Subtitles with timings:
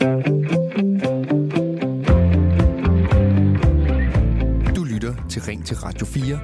[0.00, 0.04] Du
[4.84, 6.40] lytter til Ring til Radio 4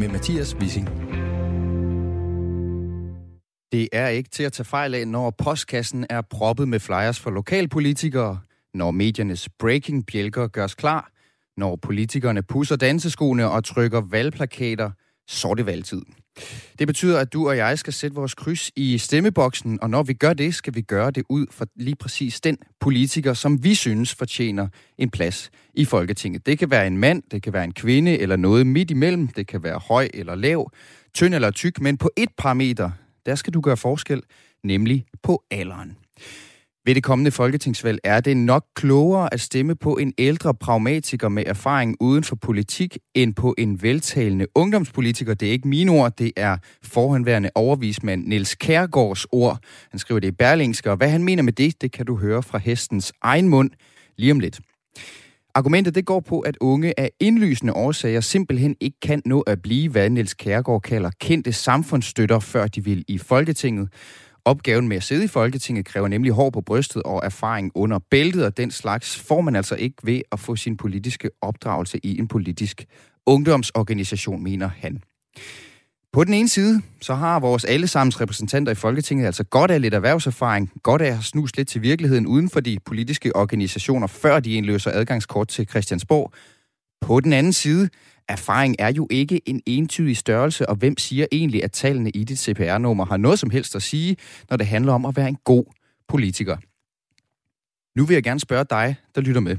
[0.00, 0.88] med Mathias Wissing.
[3.72, 7.30] Det er ikke til at tage fejl af, når postkassen er proppet med flyers for
[7.30, 8.40] lokalpolitikere,
[8.74, 11.10] når mediernes breaking-bjælker gørs klar,
[11.56, 14.90] når politikerne pusser danseskoene og trykker valgplakater,
[15.28, 16.02] så er det valgtid.
[16.78, 20.12] Det betyder, at du og jeg skal sætte vores kryds i stemmeboksen, og når vi
[20.12, 24.14] gør det, skal vi gøre det ud for lige præcis den politiker, som vi synes
[24.14, 26.46] fortjener en plads i Folketinget.
[26.46, 29.46] Det kan være en mand, det kan være en kvinde eller noget midt imellem, det
[29.46, 30.70] kan være høj eller lav,
[31.14, 32.90] tynd eller tyk, men på et parameter,
[33.26, 34.22] der skal du gøre forskel,
[34.62, 35.96] nemlig på alderen.
[36.88, 41.42] Ved det kommende folketingsvalg er det nok klogere at stemme på en ældre pragmatiker med
[41.46, 45.34] erfaring uden for politik, end på en veltalende ungdomspolitiker.
[45.34, 49.58] Det er ikke mine ord, det er forhenværende overvismand Niels Kærgaards ord.
[49.90, 52.42] Han skriver det i Berlingske, og hvad han mener med det, det kan du høre
[52.42, 53.70] fra hestens egen mund
[54.16, 54.60] lige om lidt.
[55.54, 59.90] Argumentet det går på, at unge af indlysende årsager simpelthen ikke kan nå at blive,
[59.90, 63.88] hvad Niels Kærgaard kalder kendte samfundsstøtter, før de vil i Folketinget.
[64.44, 68.44] Opgaven med at sidde i Folketinget kræver nemlig hår på brystet og erfaring under bæltet,
[68.44, 72.28] og den slags får man altså ikke ved at få sin politiske opdragelse i en
[72.28, 72.84] politisk
[73.26, 75.02] ungdomsorganisation, mener han.
[76.12, 79.94] På den ene side, så har vores allesammens repræsentanter i Folketinget altså godt af lidt
[79.94, 84.52] erhvervserfaring, godt af at snuse lidt til virkeligheden uden for de politiske organisationer, før de
[84.52, 86.32] indløser adgangskort til Christiansborg.
[87.00, 87.88] På den anden side,
[88.28, 92.38] erfaring er jo ikke en entydig størrelse, og hvem siger egentlig, at tallene i dit
[92.38, 94.16] CPR-nummer har noget som helst at sige,
[94.50, 95.64] når det handler om at være en god
[96.08, 96.56] politiker?
[97.98, 99.56] Nu vil jeg gerne spørge dig, der lytter med.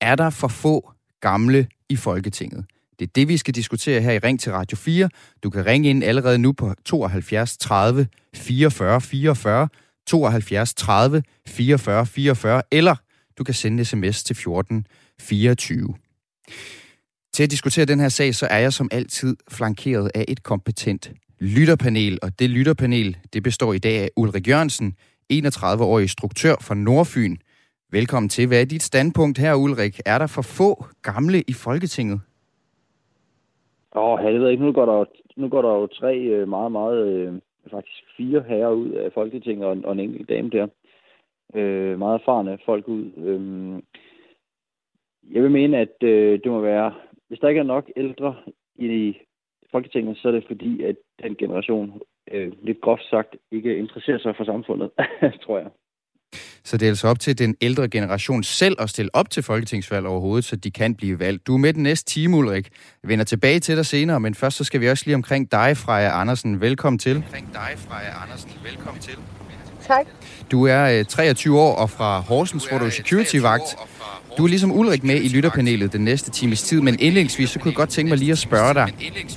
[0.00, 2.64] Er der for få gamle i Folketinget?
[2.98, 5.10] Det er det, vi skal diskutere her i Ring til Radio 4.
[5.42, 9.68] Du kan ringe ind allerede nu på 72 30 44 44,
[10.06, 12.96] 72 30 44 44, eller
[13.38, 14.86] du kan sende sms til 14
[15.20, 15.94] 24.
[17.36, 21.04] Til at diskutere den her sag, så er jeg som altid flankeret af et kompetent
[21.40, 24.88] lytterpanel, og det lytterpanel, det består i dag af Ulrik Jørgensen,
[25.32, 27.36] 31-årig instruktør fra Nordfyn.
[27.92, 28.48] Velkommen til.
[28.48, 29.94] Hvad er dit standpunkt her, Ulrik?
[30.06, 30.70] Er der for få
[31.02, 32.20] gamle i Folketinget?
[33.94, 34.64] Åh, oh, jeg ved ikke.
[34.64, 35.04] Nu går der,
[35.36, 37.32] nu går der jo tre øh, meget, meget, øh,
[37.70, 40.66] faktisk fire herrer ud af Folketinget og, og en enkelt dame der.
[41.54, 43.04] Øh, meget erfarne folk ud.
[43.16, 43.82] Øh,
[45.34, 46.92] jeg vil mene, at øh, det må være
[47.28, 48.34] hvis der ikke er nok ældre
[48.74, 49.14] i
[49.70, 52.00] Folketinget, så er det fordi, at den generation,
[52.32, 54.90] øh, lidt groft sagt, ikke interesserer sig for samfundet,
[55.44, 55.70] tror jeg.
[56.64, 60.06] Så det er altså op til den ældre generation selv at stille op til folketingsvalg
[60.06, 61.46] overhovedet, så de kan blive valgt.
[61.46, 62.68] Du er med den næste time, Ulrik.
[63.02, 65.76] Jeg vender tilbage til dig senere, men først så skal vi også lige omkring dig,
[65.76, 66.60] Freja Andersen.
[66.60, 67.16] Velkommen til.
[67.16, 68.50] Omkring dig, Freja Andersen.
[68.64, 69.18] Velkommen til.
[69.80, 70.06] Tak.
[70.50, 73.76] Du er 23 øh, år og fra Horsens, hvor du er security-vagt.
[74.38, 77.70] Du er ligesom Ulrik med i lytterpanelet den næste times tid, men indlægsvis så kunne
[77.70, 78.94] jeg godt tænke mig lige at spørge dig,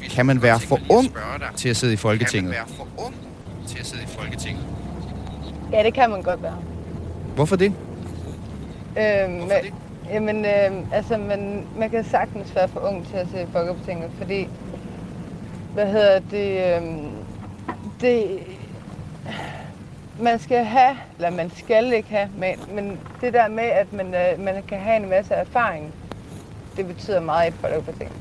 [0.10, 1.08] kan man være for ung
[1.56, 2.56] til at sidde i Folketinget?
[2.56, 3.16] Kan man være for ung
[3.68, 4.64] til at sidde i Folketinget?
[5.72, 6.58] Ja, det kan man godt være.
[7.36, 7.66] Hvorfor det?
[7.66, 9.74] Øhm, Hvorfor det?
[10.14, 14.10] Jamen, øh, altså, man, man kan sagtens være for ung til at sidde i Folketinget,
[14.18, 14.48] fordi,
[15.74, 16.88] hvad hedder det, øh,
[18.02, 18.40] det,
[20.22, 24.06] man skal have, eller man skal ikke have, men, men det der med, at man,
[24.06, 25.94] øh, man kan have en masse erfaring,
[26.78, 28.12] det betyder meget i et ting.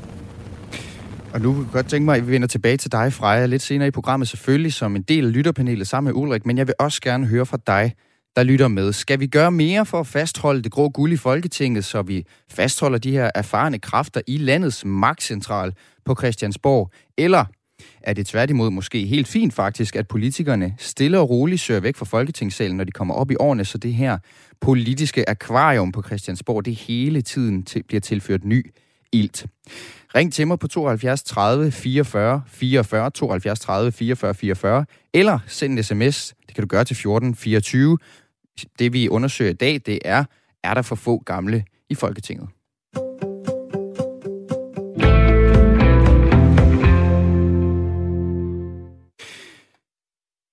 [1.34, 3.62] Og nu kan jeg godt tænke mig, at vi vender tilbage til dig, Freja, lidt
[3.62, 6.74] senere i programmet, selvfølgelig som en del af lytterpanelet sammen med Ulrik, men jeg vil
[6.78, 7.94] også gerne høre fra dig,
[8.36, 8.92] der lytter med.
[8.92, 12.98] Skal vi gøre mere for at fastholde det grå guld i Folketinget, så vi fastholder
[12.98, 15.72] de her erfarne kræfter i landets magtcentral
[16.04, 16.90] på Christiansborg?
[17.18, 17.44] Eller
[18.02, 22.04] er det tværtimod måske helt fint faktisk, at politikerne stille og roligt søger væk fra
[22.04, 24.18] Folketingssalen, når de kommer op i årene, så det her
[24.60, 28.72] politiske akvarium på Christiansborg, det hele tiden til, bliver tilført ny
[29.12, 29.46] ilt.
[30.14, 34.84] Ring til mig på 72 30 44 44, 72 30 44 44,
[35.14, 36.34] eller send en sms.
[36.46, 37.98] Det kan du gøre til 14 24.
[38.78, 40.24] Det vi undersøger i dag, det er,
[40.64, 42.48] er der for få gamle i Folketinget?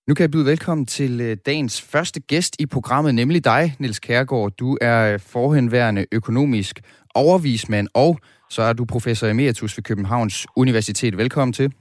[0.08, 4.00] Nu kan jeg byde velkommen til øh, dagens første gæst i programmet, nemlig dig, Niels
[4.00, 4.52] Kærgaard.
[4.52, 6.82] Du er øh, forhenværende økonomisk
[7.16, 8.20] overvismand, og
[8.50, 11.18] så er du professor emeritus ved Københavns Universitet.
[11.18, 11.74] Velkommen til.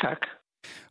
[0.00, 0.18] Tak.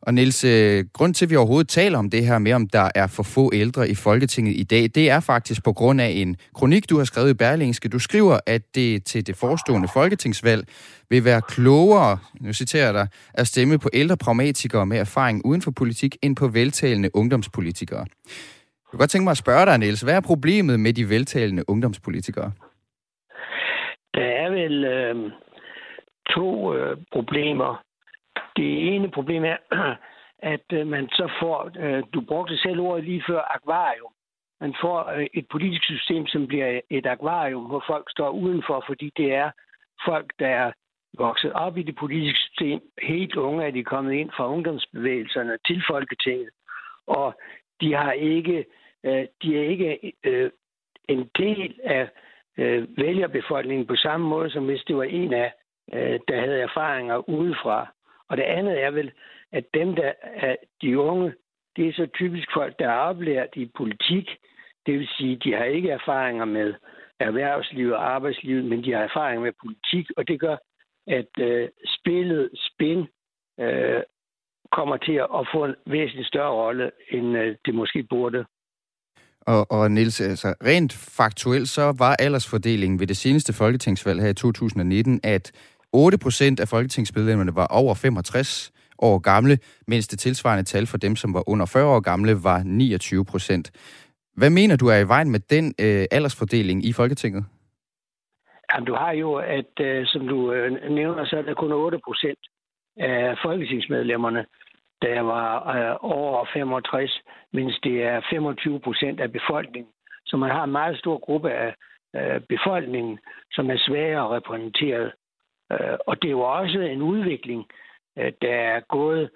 [0.01, 2.89] Og Niels, øh, grund til, at vi overhovedet taler om det her med, om der
[2.95, 6.37] er for få ældre i Folketinget i dag, det er faktisk på grund af en
[6.55, 7.89] kronik, du har skrevet i Berlingske.
[7.89, 10.67] Du skriver, at det til det forestående folketingsvalg
[11.09, 15.61] vil være klogere, nu citerer jeg dig, at stemme på ældre pragmatikere med erfaring uden
[15.61, 17.99] for politik, end på veltalende ungdomspolitikere.
[17.99, 20.01] Jeg kunne godt tænke mig at spørge dig, Niels.
[20.01, 22.51] Hvad er problemet med de veltalende ungdomspolitikere?
[24.13, 25.31] Der er vel øh,
[26.35, 27.81] to øh, problemer.
[28.55, 29.57] Det ene problem er,
[30.53, 34.11] at øh, man så får, øh, du brugte selv ordet lige før, akvarium.
[34.61, 39.11] Man får øh, et politisk system, som bliver et akvarium, hvor folk står udenfor, fordi
[39.17, 39.51] det er
[40.05, 40.71] folk, der er
[41.17, 42.79] vokset op i det politiske system.
[43.01, 46.49] Helt unge er de kommet ind fra ungdomsbevægelserne til Folketinget.
[47.07, 47.33] Og
[47.81, 48.65] de har ikke,
[49.41, 50.13] de er ikke
[51.07, 52.09] en del af
[52.97, 55.53] vælgerbefolkningen på samme måde, som hvis det var en af,
[56.27, 57.87] der havde erfaringer udefra.
[58.31, 59.11] Og det andet er vel,
[59.51, 61.33] at dem, der er de unge,
[61.75, 64.27] det er så typisk folk, der er oplært i politik.
[64.85, 66.73] Det vil sige, de har ikke erfaringer med
[67.19, 70.57] erhvervslivet og arbejdslivet, men de har erfaring med politik, og det gør,
[71.07, 72.99] at øh, spillet, spin,
[73.59, 74.01] øh,
[74.71, 78.45] kommer til at få en væsentlig større rolle, end øh, det måske burde.
[79.41, 84.33] Og, og Niels, altså rent faktuelt, så var aldersfordelingen ved det seneste folketingsvalg her i
[84.33, 85.51] 2019, at
[85.93, 89.57] 8 procent af folketingsmedlemmerne var over 65 år gamle,
[89.87, 93.71] mens det tilsvarende tal for dem, som var under 40 år gamle, var 29 procent.
[94.37, 97.45] Hvad mener du er i vejen med den øh, aldersfordeling i Folketinget?
[98.73, 101.99] Jamen, du har jo, at øh, som du øh, nævner, så er der kun 8
[102.05, 102.39] procent
[102.97, 104.45] af folketingsmedlemmerne,
[105.01, 107.21] der var øh, over 65,
[107.53, 109.91] mens det er 25 procent af befolkningen.
[110.25, 111.75] Så man har en meget stor gruppe af
[112.15, 113.19] øh, befolkningen,
[113.51, 115.11] som er svagere repræsenteret.
[115.71, 117.65] Øh, og det er jo også en udvikling,
[118.17, 119.29] øh, der er gået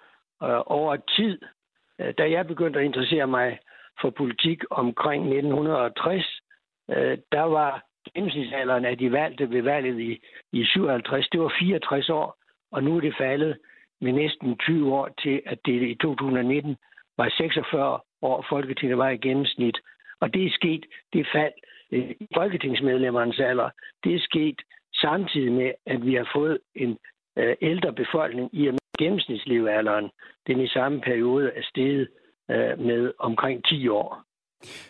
[0.44, 1.40] øh, over tid.
[2.00, 3.60] Øh, da jeg begyndte at interessere mig
[4.02, 6.42] for politik omkring 1960,
[6.90, 7.84] øh, der var
[8.14, 10.20] gennemsnitsalderen af de valgte ved valget i,
[10.52, 12.38] i 57, det var 64 år,
[12.72, 13.58] og nu er det faldet
[14.02, 16.78] med næsten 20 år til, at det i 2019
[17.18, 19.78] var 46 år, Folketinget var i gennemsnit.
[20.20, 21.54] Og det er sket, det fald
[21.92, 23.70] øh, i folketingsmedlemmernes alder,
[24.04, 24.62] det er sket
[25.02, 26.98] samtidig med, at vi har fået en
[27.38, 30.10] øh, ældre befolkning i og gennemsnitslevealderen,
[30.48, 32.08] den i samme periode er steget
[32.52, 34.26] øh, med omkring 10 år.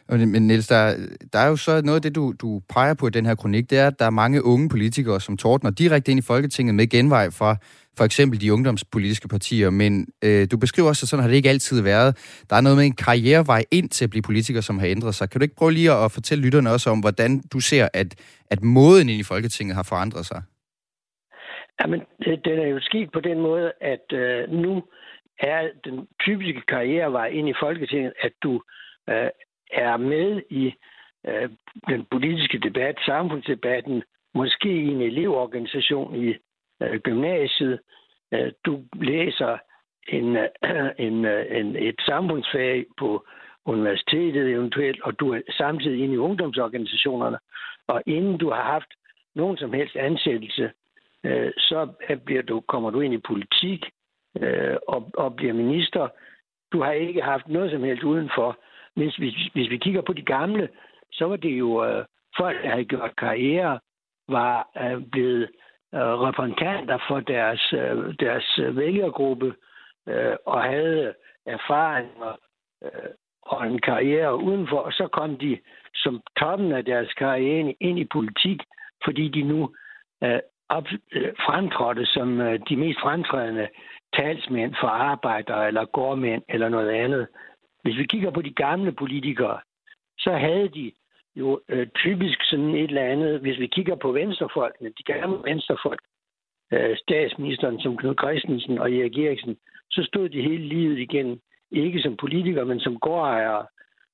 [0.10, 0.94] Men Niels, der,
[1.34, 3.70] der er jo så noget af det, du, du peger på i den her kronik,
[3.70, 6.88] det er, at der er mange unge politikere, som tordner direkte ind i Folketinget med
[6.90, 7.58] genvej fra
[7.98, 11.50] for eksempel de ungdomspolitiske partier, men øh, du beskriver også, at sådan har det ikke
[11.50, 12.10] altid været.
[12.50, 15.30] Der er noget med en karrierevej ind til at blive politiker, som har ændret sig.
[15.30, 18.10] Kan du ikke prøve lige at fortælle lytterne også om, hvordan du ser, at,
[18.52, 20.42] at måden ind i Folketinget har forandret sig?
[21.82, 22.02] Jamen,
[22.46, 24.84] den er jo sket på den måde, at øh, nu
[25.40, 28.62] er den typiske karrierevej ind i Folketinget, at du
[29.10, 29.30] øh,
[29.72, 30.74] er med i
[31.28, 31.50] øh,
[31.90, 34.04] den politiske debat, samfundsdebatten,
[34.36, 36.34] måske i en elevorganisation i
[36.82, 37.80] øh, gymnasiet.
[38.34, 39.58] Øh, du læser
[40.08, 43.26] en, øh, en, øh, en, et samfundsfag på
[43.66, 47.38] universitetet eventuelt, og du er samtidig inde i ungdomsorganisationerne.
[47.88, 48.90] Og inden du har haft
[49.36, 50.72] nogen som helst ansættelse,
[51.24, 51.88] øh, så
[52.26, 53.86] bliver du, kommer du ind i politik
[54.42, 56.08] øh, og, og bliver minister.
[56.72, 58.58] Du har ikke haft noget som helst udenfor.
[58.96, 60.70] Hvis vi, hvis vi kigger på de gamle,
[61.12, 62.06] så var det jo øh,
[62.38, 63.80] folk, der havde gjort karriere,
[64.30, 65.50] var øh, blevet
[65.94, 69.54] Øh, repræsentanter for deres, øh, deres vælgergruppe
[70.08, 71.14] øh, og havde
[71.46, 72.40] erfaringer
[72.84, 73.12] øh,
[73.42, 75.60] og en karriere udenfor, og så kom de
[75.96, 78.60] som toppen af deres karriere ind i politik,
[79.04, 79.76] fordi de nu
[80.24, 83.68] øh, op, øh, fremtrådte som øh, de mest fremtrædende
[84.16, 87.28] talsmænd for arbejdere eller gårdmænd eller noget andet.
[87.84, 89.60] Hvis vi kigger på de gamle politikere,
[90.18, 90.92] så havde de
[91.36, 96.02] jo øh, typisk sådan et eller andet, hvis vi kigger på venstrefolkene, de gamle venstrefolk,
[96.74, 99.58] øh, statsministeren som Knud Christensen og Erik Eriksen,
[99.92, 103.66] så stod de hele livet igen, ikke som politikere, men som gårdejere.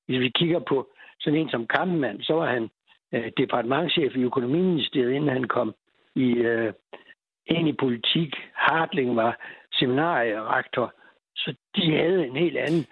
[0.06, 0.88] Hvis vi kigger på
[1.20, 2.70] sådan en som Kampmann, så var han
[3.14, 5.74] øh, departementchef i økonomiministeriet, inden han kom
[6.14, 6.72] i, øh,
[7.46, 8.34] ind i politik.
[8.54, 9.40] Hartling var
[9.72, 10.94] seminarierektor,
[11.36, 12.86] så de havde en helt anden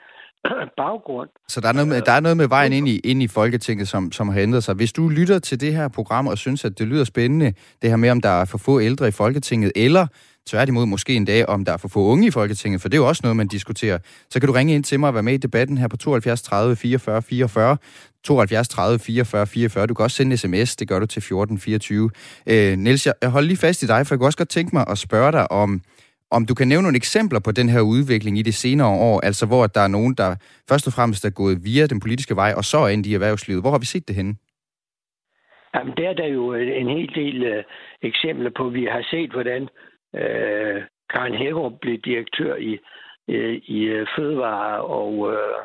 [0.83, 1.29] baggrund.
[1.49, 3.89] Så der er noget med, der er noget med vejen ind i, ind i Folketinget,
[3.89, 4.75] som, som har ændret sig.
[4.75, 7.97] Hvis du lytter til det her program og synes, at det lyder spændende, det her
[7.97, 10.07] med, om der er for få ældre i Folketinget, eller
[10.47, 13.03] tværtimod måske en dag, om der er for få unge i Folketinget, for det er
[13.03, 13.99] jo også noget, man diskuterer,
[14.31, 16.43] så kan du ringe ind til mig og være med i debatten her på 72
[16.43, 17.77] 30 44 44.
[18.25, 19.87] 72 30 44 44.
[19.87, 22.11] Du kan også sende en sms, det gør du til 14 24.
[22.47, 24.85] Øh, Niels, jeg holder lige fast i dig, for jeg kunne også godt tænke mig
[24.89, 25.83] at spørge dig om,
[26.31, 29.47] om du kan nævne nogle eksempler på den her udvikling i det senere år, altså
[29.47, 30.31] hvor der er nogen, der
[30.71, 33.63] først og fremmest er gået via den politiske vej, og så er ind i erhvervslivet.
[33.63, 34.35] Hvor har vi set det henne?
[35.75, 37.65] Jamen, der er der jo en hel del øh,
[38.03, 38.69] eksempler på.
[38.69, 39.63] Vi har set, hvordan
[40.15, 42.79] øh, Karen Hækkerup blev direktør i,
[43.29, 45.61] øh, i øh, Fødevare og øh,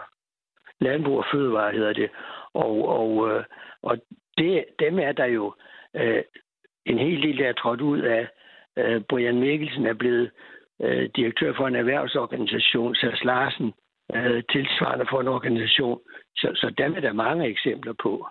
[0.82, 2.10] Landbrug og Fødevare hedder det.
[2.54, 3.44] Og, og, øh,
[3.82, 3.98] og
[4.38, 5.54] det, dem er der jo
[5.96, 6.24] øh,
[6.86, 8.28] en hel del, der er trådt ud af.
[8.78, 10.32] Øh, Brian Mikkelsen er blevet
[10.84, 13.74] øh, direktør for en erhvervsorganisation, Sars Larsen
[14.16, 16.00] øh, tilsvarende for en organisation.
[16.36, 18.28] Så, så dem er der mange eksempler på.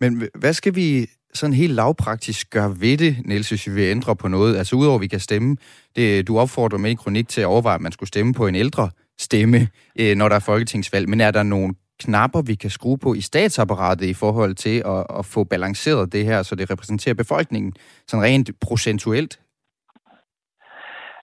[0.00, 4.16] Men hvad skal vi sådan helt lavpraktisk gøre ved det, Niels, hvis vi vil ændre
[4.16, 4.56] på noget?
[4.56, 5.56] Altså udover at vi kan stemme,
[5.96, 8.54] det, du opfordrer med i kronik til at overveje, at man skulle stemme på en
[8.54, 9.68] ældre stemme,
[10.00, 11.08] øh, når der er folketingsvalg.
[11.08, 15.06] Men er der nogle knapper, vi kan skrue på i statsapparatet i forhold til at,
[15.18, 17.72] at få balanceret det her, så det repræsenterer befolkningen
[18.08, 19.40] sådan rent procentuelt?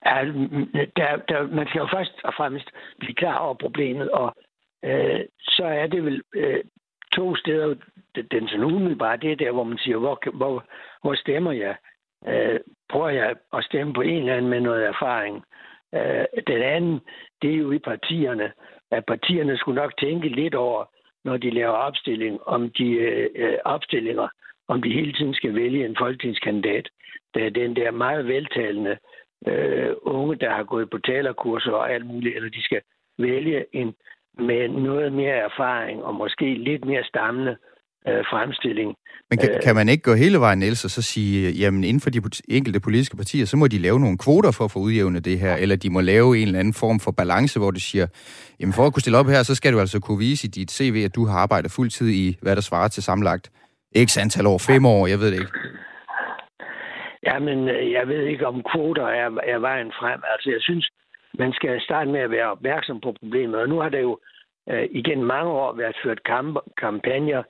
[0.05, 0.27] At
[0.95, 2.69] der, der, man skal jo først og fremmest
[2.99, 4.35] blive klar over problemet, og
[4.85, 6.63] øh, så er det vel øh,
[7.11, 7.75] to steder,
[8.31, 10.63] den sådan umiddelbare, det er der, hvor man siger, hvor, hvor,
[11.01, 11.75] hvor stemmer jeg?
[12.27, 15.43] Øh, prøver jeg at stemme på en eller anden med noget erfaring?
[15.93, 17.01] Øh, den anden,
[17.41, 18.51] det er jo i partierne,
[18.91, 20.85] at partierne skulle nok tænke lidt over,
[21.25, 22.89] når de laver opstilling, om de
[23.35, 24.27] øh, opstillinger,
[24.67, 26.89] om de hele tiden skal vælge en folketingskandidat.
[27.33, 28.97] Der er den der meget veltalende øh,
[30.01, 32.81] unge, der har gået på talerkurser og alt muligt, eller de skal
[33.17, 33.93] vælge en
[34.37, 37.55] med noget mere erfaring og måske lidt mere stammende
[38.07, 38.95] øh, fremstilling.
[39.29, 42.09] Men kan, kan man ikke gå hele vejen, Niels, og så sige, jamen inden for
[42.09, 45.39] de enkelte politiske partier, så må de lave nogle kvoter for at få udjævnet det
[45.39, 48.07] her, eller de må lave en eller anden form for balance, hvor de siger,
[48.59, 50.71] jamen for at kunne stille op her, så skal du altså kunne vise i dit
[50.71, 53.51] CV, at du har arbejdet fuldtid i, hvad der svarer til samlagt
[54.05, 55.51] x antal år, fem år, jeg ved det ikke.
[57.25, 60.21] Jamen, øh, jeg ved ikke, om kvoter er, er vejen frem.
[60.31, 60.89] Altså, jeg synes,
[61.39, 63.55] man skal starte med at være opmærksom på problemet.
[63.61, 64.19] Og nu har der jo
[64.69, 67.43] øh, igen mange år været ført kamp- kampagner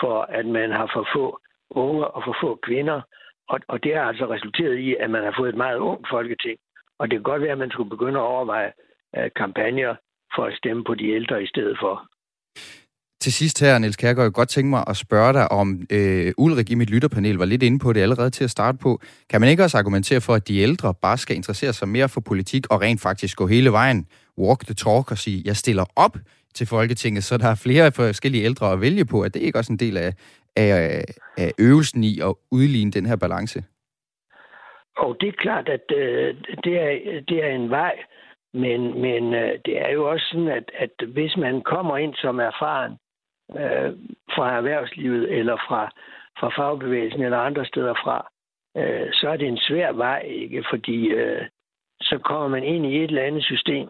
[0.00, 1.40] for, at man har for få
[1.70, 3.00] unge og for få kvinder.
[3.48, 6.58] Og, og det har altså resulteret i, at man har fået et meget ungt folketing.
[6.98, 8.72] Og det kan godt være, at man skulle begynde at overveje
[9.16, 9.94] øh, kampagner
[10.34, 12.08] for at stemme på de ældre i stedet for.
[13.24, 16.70] Til sidst her, Niels Kærgaard, jeg godt tænke mig at spørge dig om, øh, Ulrik
[16.70, 19.00] i mit lytterpanel var lidt inde på det allerede til at starte på.
[19.30, 22.20] Kan man ikke også argumentere for, at de ældre bare skal interessere sig mere for
[22.20, 24.06] politik og rent faktisk gå hele vejen,
[24.38, 26.16] walk the talk og sige, jeg stiller op
[26.54, 29.24] til Folketinget, så der er flere forskellige ældre at vælge på.
[29.24, 30.12] Er det ikke også en del af,
[30.56, 31.04] af,
[31.38, 33.64] af øvelsen i at udligne den her balance?
[34.96, 37.94] Og det er klart, at øh, det, er, det er en vej,
[38.54, 42.38] men, men øh, det er jo også sådan, at, at hvis man kommer ind som
[42.38, 42.94] erfaren
[43.50, 43.92] øh,
[44.34, 45.90] fra erhvervslivet eller fra,
[46.38, 48.28] fra fagbevægelsen eller andre steder fra,
[48.76, 50.64] øh, så er det en svær vej, ikke?
[50.70, 51.42] Fordi øh,
[52.00, 53.88] så kommer man ind i et eller andet system,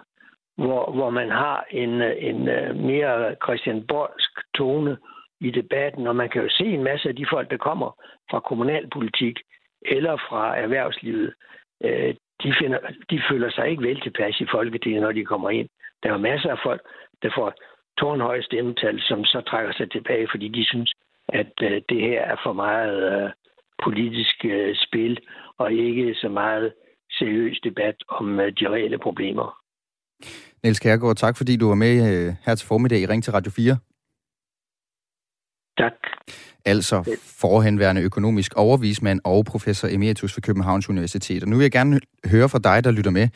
[0.57, 4.97] hvor, hvor man har en, en øh, mere Christian Borsk tone
[5.41, 7.91] i debatten, og man kan jo se en masse af de folk, der kommer
[8.31, 9.39] fra kommunalpolitik
[9.83, 11.35] eller fra erhvervslivet,
[11.85, 12.79] øh, de, finder,
[13.11, 15.69] de føler sig ikke vel tilpas i Folketinget, når de kommer ind.
[16.03, 16.83] Der er masser af folk,
[17.23, 17.53] der får
[17.99, 20.93] tårnhøje stemmetal, som så trækker sig tilbage, fordi de synes,
[21.29, 23.31] at øh, det her er for meget øh,
[23.85, 25.19] politisk øh, spil,
[25.59, 26.73] og ikke så meget
[27.19, 29.59] seriøs debat om øh, de reelle problemer.
[30.63, 33.53] Niels Kærgaard, tak fordi du var med øh, her til formiddag i Ring til Radio
[33.53, 33.77] 4.
[35.79, 35.93] Tak.
[36.65, 41.43] Altså forhenværende økonomisk overvismand og professor emeritus ved Københavns Universitet.
[41.43, 43.29] Og nu vil jeg gerne høre fra dig, der lytter med.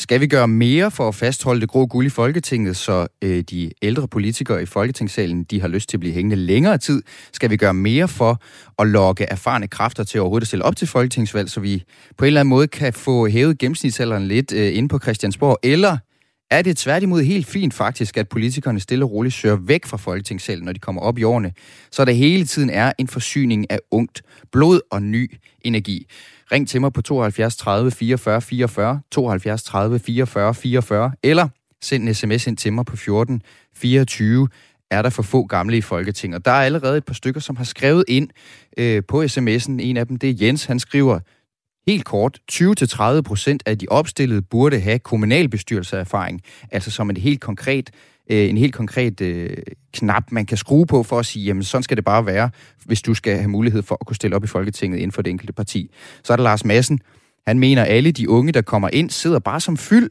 [0.00, 3.70] Skal vi gøre mere for at fastholde det grå guld i Folketinget, så øh, de
[3.82, 7.02] ældre politikere i Folketingssalen de har lyst til at blive hængende længere tid?
[7.32, 8.42] Skal vi gøre mere for
[8.78, 11.84] at lokke erfarne kræfter til overhovedet at stille op til folketingsvalg, så vi
[12.18, 15.58] på en eller anden måde kan få hævet gennemsnitsalderen lidt øh, ind på Christiansborg?
[15.62, 15.98] Eller
[16.50, 20.64] er det tværtimod helt fint faktisk, at politikerne stille og roligt søger væk fra folketingssalen,
[20.64, 21.52] når de kommer op i årene,
[21.90, 26.06] så der hele tiden er en forsyning af ungt blod og ny energi.
[26.52, 31.48] Ring til mig på 72 30 44 44, 72 30 44 44, eller
[31.82, 33.42] send en sms ind til mig på 14
[33.74, 34.48] 24
[34.90, 36.44] er der for få gamle i Folketinget.
[36.44, 38.28] Der er allerede et par stykker, som har skrevet ind
[38.78, 39.80] øh, på sms'en.
[39.80, 40.64] En af dem, det er Jens.
[40.64, 41.20] Han skriver,
[41.88, 47.90] Helt kort, 20-30 procent af de opstillede burde have kommunalbestyrelseserfaring, altså som en helt konkret,
[48.30, 49.56] øh, en helt konkret øh,
[49.92, 52.50] knap, man kan skrue på for at sige, jamen sådan skal det bare være,
[52.84, 55.30] hvis du skal have mulighed for at kunne stille op i Folketinget inden for det
[55.30, 55.90] enkelte parti.
[56.24, 57.00] Så er der Lars Madsen.
[57.46, 60.10] Han mener, at alle de unge, der kommer ind, sidder bare som fyld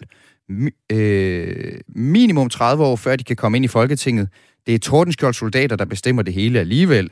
[0.92, 4.30] øh, minimum 30 år, før de kan komme ind i Folketinget.
[4.68, 7.10] Det er Tordenskjold soldater, der bestemmer det hele alligevel.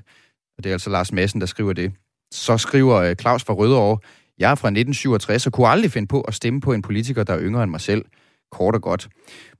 [0.57, 1.91] Og det er altså Lars Madsen, der skriver det.
[2.31, 3.99] Så skriver øh, Claus fra Rødovre,
[4.39, 7.33] jeg er fra 1967 og kunne aldrig finde på at stemme på en politiker, der
[7.33, 8.05] er yngre end mig selv.
[8.51, 9.07] Kort og godt.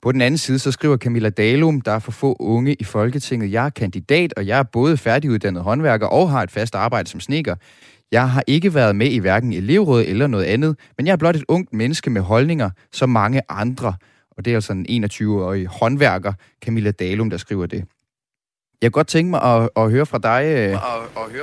[0.02, 3.52] På den anden side, så skriver Camilla Dalum, der er for få unge i Folketinget.
[3.52, 7.20] Jeg er kandidat, og jeg er både færdiguddannet håndværker og har et fast arbejde som
[7.20, 7.56] sneker.
[8.12, 11.36] Jeg har ikke været med i hverken elevråd eller noget andet, men jeg er blot
[11.36, 13.94] et ungt menneske med holdninger, som mange andre.
[14.38, 16.34] Og det er altså en 21-årig håndværker,
[16.66, 17.86] Camilla Dalum, der skriver det.
[18.82, 20.78] Jeg kunne godt tænke mig at, at høre fra dig, øh,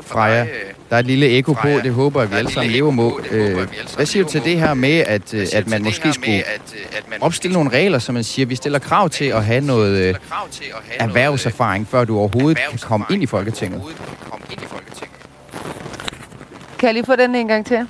[0.03, 0.47] Freja.
[0.91, 3.21] Der er et lille ekko på, det håber jeg, vi alle sammen lever må.
[3.31, 6.45] Øh, hvad siger du til det her med, at, øh, at man måske skulle
[7.21, 10.17] opstille nogle regler, som man siger, vi stiller krav til at have noget
[10.99, 13.83] erhvervserfaring, før du overhovedet kan komme ind i Folketinget?
[16.79, 17.87] Kan jeg lige få den en gang til?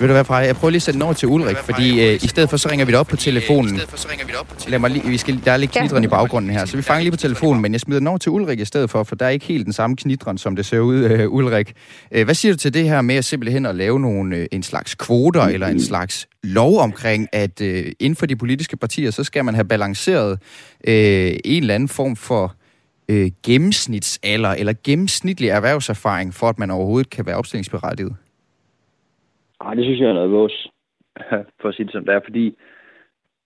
[0.00, 0.46] Ved du hvad, Freja?
[0.46, 2.68] Jeg prøver lige at sætte den over til Ulrik, fordi øh, i stedet for, så
[2.70, 3.80] ringer vi det op på telefonen.
[4.68, 7.02] Lad mig lige, vi skal, der er lidt knidren i baggrunden her, så vi fanger
[7.02, 9.26] lige på telefonen, men jeg smider den over til Ulrik i stedet for, for der
[9.26, 11.72] er ikke helt den samme knidren, som det ser ud, øh, Ulrik.
[12.12, 14.62] Øh, hvad siger du til det her med at simpelthen at lave nogle, øh, en
[14.62, 19.24] slags kvoter eller en slags lov omkring, at øh, inden for de politiske partier, så
[19.24, 20.38] skal man have balanceret
[20.86, 22.54] øh, en eller anden form for
[23.08, 28.14] øh, gennemsnitsalder eller gennemsnitlig erhvervserfaring, for at man overhovedet kan være opstillingsberettiget?
[29.62, 30.68] Nej, det synes jeg er noget vores,
[31.60, 32.56] for at sige det som det er, fordi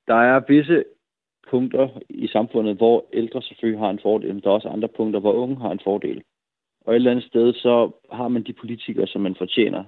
[0.07, 0.85] der er visse
[1.51, 5.21] punkter i samfundet, hvor ældre selvfølgelig har en fordel, men der er også andre punkter,
[5.21, 6.23] hvor unge har en fordel.
[6.85, 9.85] Og et eller andet sted, så har man de politikere, som man fortjener,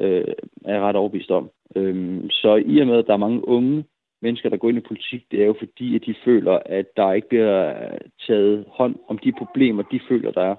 [0.00, 0.34] øh,
[0.64, 1.50] er jeg ret overbevist om.
[1.76, 3.84] Øhm, så i og med, at der er mange unge
[4.22, 7.12] mennesker, der går ind i politik, det er jo fordi, at de føler, at der
[7.12, 10.56] ikke bliver taget hånd om de problemer, de føler, der er.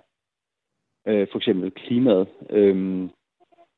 [1.08, 2.27] Øh, for eksempel klimaet.
[2.50, 3.10] Øhm,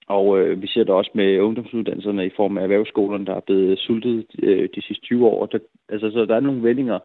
[0.09, 3.79] og øh, vi ser det også med ungdomsuddannelserne i form af erhvervsskolerne, der er blevet
[3.79, 5.45] sultet øh, de sidste 20 år.
[5.45, 6.99] Der, altså, så der er nogle vendinger,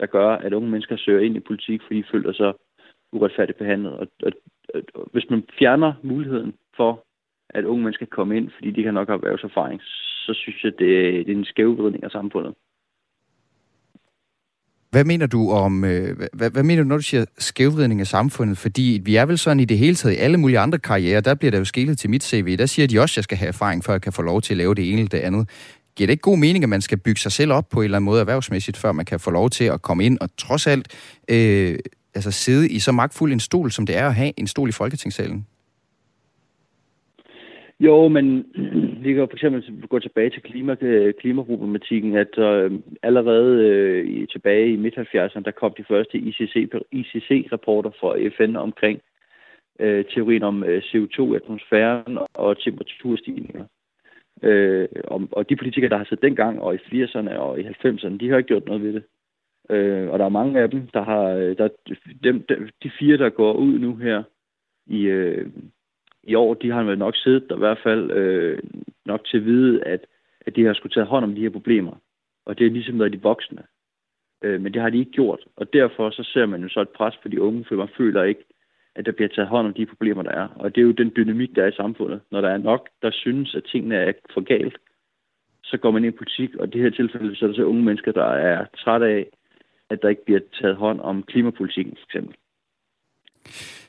[0.00, 2.52] der gør, at unge mennesker søger ind i politik, fordi de føler sig
[3.12, 3.92] uretfærdigt behandlet.
[3.92, 4.32] Og, og,
[4.94, 7.04] og, hvis man fjerner muligheden for,
[7.50, 9.80] at unge mennesker kan komme ind, fordi de kan nok have erhvervserfaring,
[10.26, 12.54] så synes jeg, det, det er en skævvridning af samfundet.
[14.90, 18.58] Hvad mener du om, øh, hvad, hvad mener du, når du siger skævvridning af samfundet?
[18.58, 21.34] Fordi vi er vel sådan i det hele taget i alle mulige andre karrierer, der
[21.34, 22.56] bliver der jo skillet til mit CV.
[22.56, 24.54] Der siger de også, at jeg skal have erfaring, før jeg kan få lov til
[24.54, 25.48] at lave det ene eller det andet.
[25.96, 27.96] Giver det ikke god mening, at man skal bygge sig selv op på en eller
[27.96, 30.88] anden måde erhvervsmæssigt, før man kan få lov til at komme ind og trods alt
[31.30, 31.78] øh,
[32.14, 34.72] altså sidde i så magtfuld en stol, som det er at have en stol i
[34.72, 35.46] Folketingssalen?
[37.80, 38.44] Jo, men
[39.04, 44.72] vi kan for eksempel gå tilbage til klima, øh, klimaproblematikken, at øh, allerede øh, tilbage
[44.72, 49.00] i midt-70'erne, der kom de første ICC, ICC-rapporter fra FN omkring
[49.78, 53.64] øh, teorien om øh, CO2 i atmosfæren og temperaturstigninger.
[54.42, 58.16] Øh, og, og de politikere, der har siddet dengang, og i 80'erne og i 90'erne,
[58.18, 59.02] de har ikke gjort noget ved det.
[59.70, 61.68] Øh, og der er mange af dem, der har, øh, der,
[62.22, 62.46] dem,
[62.82, 64.22] de fire, der går ud nu her
[64.86, 65.46] i, øh,
[66.22, 68.58] i år, de har nok siddet der i hvert fald øh,
[69.08, 70.06] nok til at vide, at,
[70.46, 71.96] at de har skulle tage hånd om de her problemer.
[72.46, 73.62] Og det er ligesom været de voksne.
[74.44, 75.40] Øh, men det har de ikke gjort.
[75.56, 78.22] Og derfor så ser man jo så et pres på de unge, for man føler
[78.22, 78.44] ikke,
[78.94, 80.48] at der bliver taget hånd om de problemer, der er.
[80.56, 82.20] Og det er jo den dynamik, der er i samfundet.
[82.30, 84.78] Når der er nok, der synes, at tingene er for galt,
[85.64, 87.64] så går man ind i politik, og i det her tilfælde så er der så
[87.64, 89.26] unge mennesker, der er trætte af,
[89.90, 92.36] at der ikke bliver taget hånd om klimapolitikken, for eksempel.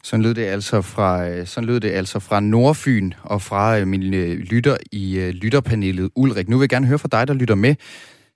[0.04, 3.88] Sådan lød det altså fra, øh, sådan lød det altså fra Nordfyn og fra øh,
[3.88, 6.50] min øh, lytter i lytterpanelet Ulrik.
[6.50, 7.76] Nu vil jeg gerne høre fra dig, der lytter med.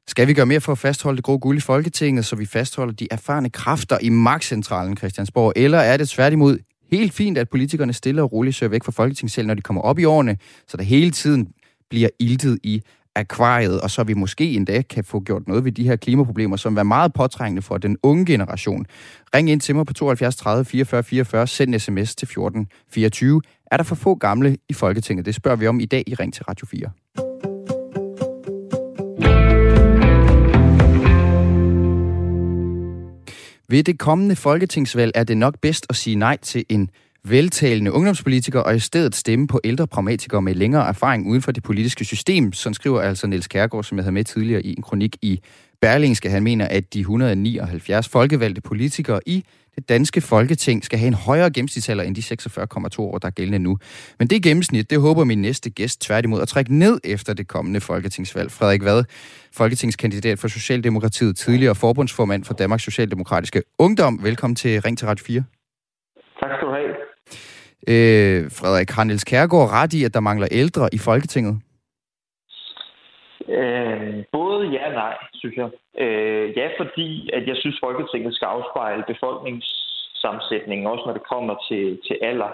[0.07, 2.93] Skal vi gøre mere for at fastholde det grå guld i Folketinget, så vi fastholder
[2.93, 5.53] de erfarne kræfter i magtcentralen Christiansborg?
[5.55, 6.57] Eller er det tværtimod
[6.91, 9.99] helt fint, at politikerne stille og roligt søger væk fra Folketingssalen, når de kommer op
[9.99, 11.47] i årene, så der hele tiden
[11.89, 12.81] bliver iltet i
[13.15, 16.77] akvariet, og så vi måske endda kan få gjort noget ved de her klimaproblemer, som
[16.77, 18.85] er meget påtrængende for den unge generation.
[19.35, 23.41] Ring ind til mig på 72 30 44 44, send sms til 14 24.
[23.71, 25.25] Er der for få gamle i Folketinget?
[25.25, 26.89] Det spørger vi om i dag i Ring til Radio 4.
[33.69, 36.89] Ved det kommende folketingsvalg er det nok bedst at sige nej til en
[37.27, 41.63] veltalende ungdomspolitikere og i stedet stemme på ældre pragmatikere med længere erfaring uden for det
[41.63, 42.53] politiske system.
[42.53, 45.39] Sådan skriver altså Niels Kærgaard, som jeg havde med tidligere i en kronik i
[45.81, 46.29] Berlingske.
[46.29, 51.51] Han mener, at de 179 folkevalgte politikere i det danske folketing skal have en højere
[51.51, 53.77] gennemsnitsalder end de 46,2 år, der er gældende nu.
[54.19, 57.81] Men det gennemsnit, det håber min næste gæst tværtimod at trække ned efter det kommende
[57.81, 58.51] folketingsvalg.
[58.51, 59.03] Frederik Vad,
[59.53, 64.23] folketingskandidat for Socialdemokratiet, tidligere forbundsformand for Danmarks Socialdemokratiske Ungdom.
[64.23, 65.43] Velkommen til Ring til Radio 4.
[66.39, 67.13] Tak skal du have.
[67.87, 71.55] Øh, Frederik, har Kærgaard ret i, at der mangler ældre i Folketinget?
[73.49, 75.69] Øh, både ja og nej, synes jeg.
[76.03, 81.99] Øh, ja, fordi at jeg synes, Folketinget skal afspejle befolkningssammensætningen, også når det kommer til,
[82.07, 82.51] til alder.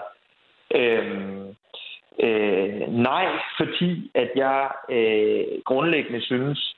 [0.74, 1.40] Øh,
[2.26, 3.26] øh, nej,
[3.58, 6.76] fordi at jeg øh, grundlæggende synes,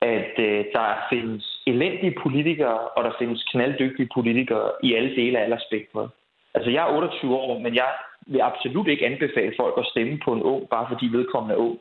[0.00, 5.44] at øh, der findes elendige politikere, og der findes knalddygtige politikere i alle dele af
[5.44, 6.10] aldersspektret.
[6.54, 7.88] Altså, jeg er 28 år, men jeg
[8.26, 11.78] vil absolut ikke anbefale folk at stemme på en ung, bare fordi vedkommende er ung.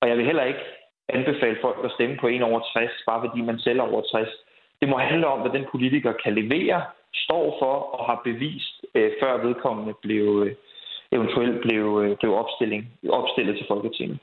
[0.00, 0.64] Og jeg vil heller ikke
[1.08, 4.28] anbefale folk at stemme på en over 60, bare fordi man selv er over 60.
[4.80, 6.82] Det må handle om, hvad den politiker kan levere,
[7.14, 10.54] står for og har bevist, øh, før vedkommende blev, øh,
[11.12, 14.18] eventuelt blev, øh, blev opstilling, opstillet til Folketinget.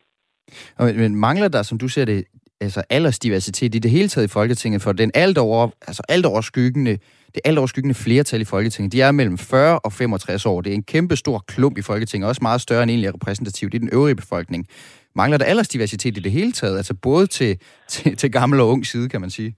[0.79, 2.25] Men mangler der, som du ser det,
[2.61, 6.33] altså aldersdiversitet i det hele taget i Folketinget, for den alt over, altså alt over
[6.33, 6.97] overskyggende,
[7.35, 10.61] det alt overskyggende flertal i Folketinget, de er mellem 40 og 65 år.
[10.61, 13.77] Det er en kæmpe stor klump i Folketinget, også meget større end egentlig repræsentativt i
[13.77, 14.67] den øvrige befolkning.
[15.15, 17.51] Mangler der aldersdiversitet i det hele taget, altså både til,
[17.93, 19.51] til, til gammel og ung side, kan man sige?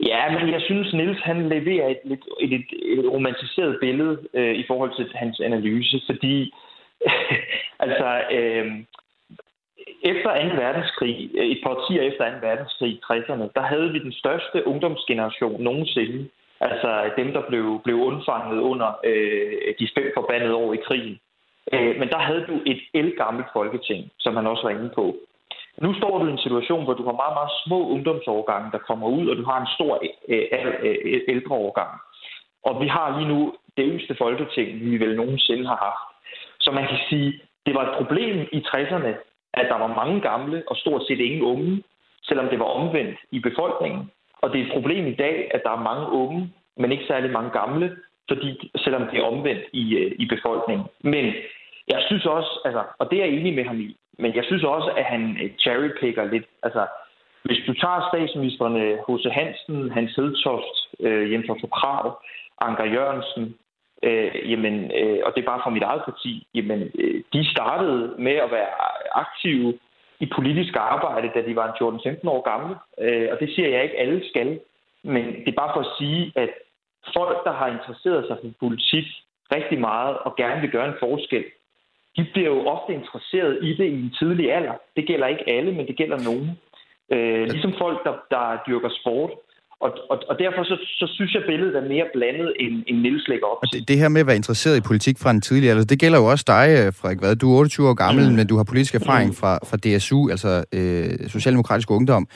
[0.00, 2.64] Ja, men jeg synes, Nils han leverer et, et, et,
[2.98, 6.52] et romantiseret billede øh, i forhold til hans analyse, fordi
[7.84, 8.66] altså øh,
[10.02, 10.62] efter 2.
[10.64, 12.46] verdenskrig, øh, et par årtier efter 2.
[12.48, 16.28] verdenskrig, 60'erne, der havde vi den største ungdomsgeneration nogensinde.
[16.60, 21.18] Altså dem, der blev, blev undfanget under øh, de fem forbandede år i krigen.
[21.72, 25.16] Øh, men der havde du et elgammelt folketing, som han også var inde på.
[25.78, 29.08] Nu står du i en situation, hvor du har meget, meget små ungdomsårgange, der kommer
[29.08, 30.46] ud, og du har en stor øh,
[30.82, 31.90] øh, ældreårgang.
[32.64, 36.06] Og vi har lige nu det yngste folketing, vi vel nogensinde har haft.
[36.60, 39.12] Så man kan sige, det var et problem i 60'erne,
[39.54, 41.82] at der var mange gamle og stort set ingen unge,
[42.22, 44.10] selvom det var omvendt i befolkningen.
[44.42, 47.30] Og det er et problem i dag, at der er mange unge, men ikke særlig
[47.30, 47.96] mange gamle,
[48.28, 50.86] fordi selvom det er omvendt i, øh, i befolkningen.
[51.00, 51.24] Men
[51.88, 54.64] jeg synes også, altså, og det er jeg enig med ham i, men jeg synes
[54.64, 56.46] også, at han øh, cherrypicker lidt.
[56.62, 56.86] Altså,
[57.44, 59.24] hvis du tager statsministerne H.C.
[59.32, 62.22] Hansen, Hans Hedtoft, øh, Jens Otto Krav,
[62.60, 63.54] Anker Jørgensen,
[64.02, 68.14] øh, jamen, øh, og det er bare fra mit eget parti, jamen, øh, de startede
[68.18, 68.68] med at være
[69.12, 69.78] aktive
[70.20, 71.76] i politisk arbejde, da de var
[72.24, 72.76] 14-15 år gamle.
[73.00, 74.60] Øh, og det siger jeg ikke, alle skal.
[75.02, 76.50] Men det er bare for at sige, at
[77.16, 79.06] folk, der har interesseret sig for politik
[79.52, 81.44] rigtig meget og gerne vil gøre en forskel,
[82.16, 84.74] de bliver jo ofte interesseret i det i en tidlig alder.
[84.96, 86.50] Det gælder ikke alle, men det gælder nogen.
[87.12, 89.30] Øh, ligesom folk, der, der dyrker sport.
[89.80, 92.98] Og, og, og derfor så, så synes jeg, at billedet er mere blandet, end, end
[93.00, 93.80] Niels lægger op til.
[93.80, 96.18] Det, det her med at være interesseret i politik fra en tidlig alder, det gælder
[96.18, 97.36] jo også dig, øh, Frederik Vad.
[97.36, 98.36] Du er 28 år gammel, mm.
[98.36, 99.36] men du har politisk erfaring mm.
[99.36, 102.28] fra, fra DSU, altså øh, Socialdemokratisk Ungdom.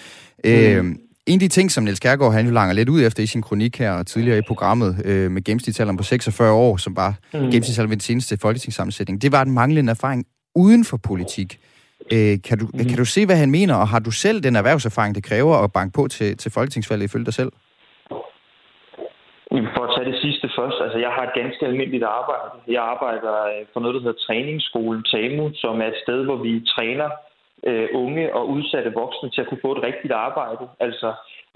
[0.44, 0.50] Mm.
[0.50, 0.84] Øh,
[1.26, 3.42] en af de ting, som Niels Kærgaard han jo langer lidt ud efter i sin
[3.42, 7.40] kronik her og tidligere i programmet øh, med gennemsnitsalderen på 46 år, som var mm.
[7.40, 11.58] gennemsnitsalderen ved den seneste folketingssammensætning, det var den manglende erfaring uden for politik.
[12.12, 12.78] Øh, kan, du, mm.
[12.90, 15.72] kan du se, hvad han mener, og har du selv den erhvervserfaring, det kræver at
[15.72, 17.52] banke på til, til folketingsvalget ifølge dig selv?
[19.74, 22.54] For at tage det sidste først, altså jeg har et ganske almindeligt arbejde.
[22.68, 26.52] Jeg arbejder øh, for noget, der hedder træningsskolen TAMU, som er et sted, hvor vi
[26.74, 27.08] træner
[27.68, 30.64] øh, unge og udsatte voksne til at kunne få et rigtigt arbejde.
[30.80, 31.08] Altså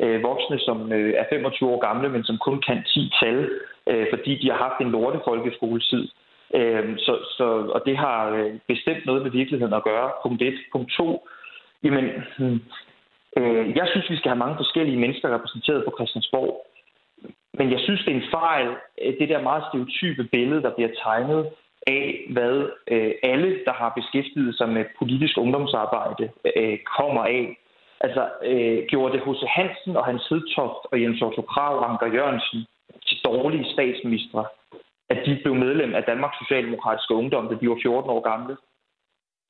[0.02, 3.38] øh, voksne, som øh, er 25 år gamle, men som kun kan 10 tal,
[3.90, 6.04] øh, fordi de har haft en lorte folkeskoletid.
[6.54, 10.11] Øh, så, så, og det har øh, bestemt noget med virkeligheden at gøre.
[10.22, 10.54] Punkt 1.
[10.72, 11.28] Punkt 2.
[11.84, 12.61] Jamen, hmm,
[13.38, 16.66] øh, jeg synes, vi skal have mange forskellige mennesker repræsenteret på Christiansborg.
[17.54, 18.68] Men jeg synes, det er en fejl,
[19.02, 21.50] øh, det der meget stereotype billede, der bliver tegnet
[21.87, 27.58] af, hvad øh, alle, der har beskæftiget sig med politisk ungdomsarbejde, øh, kommer af.
[28.00, 29.42] Altså, øh, gjorde det H.C.
[29.48, 32.66] Hansen og Hans Hedtoft og Jens Otto Krav og Anker Jørgensen
[33.06, 34.44] til dårlige statsministre,
[35.10, 38.56] at de blev medlem af Danmarks Socialdemokratiske Ungdom, da de var 14 år gamle.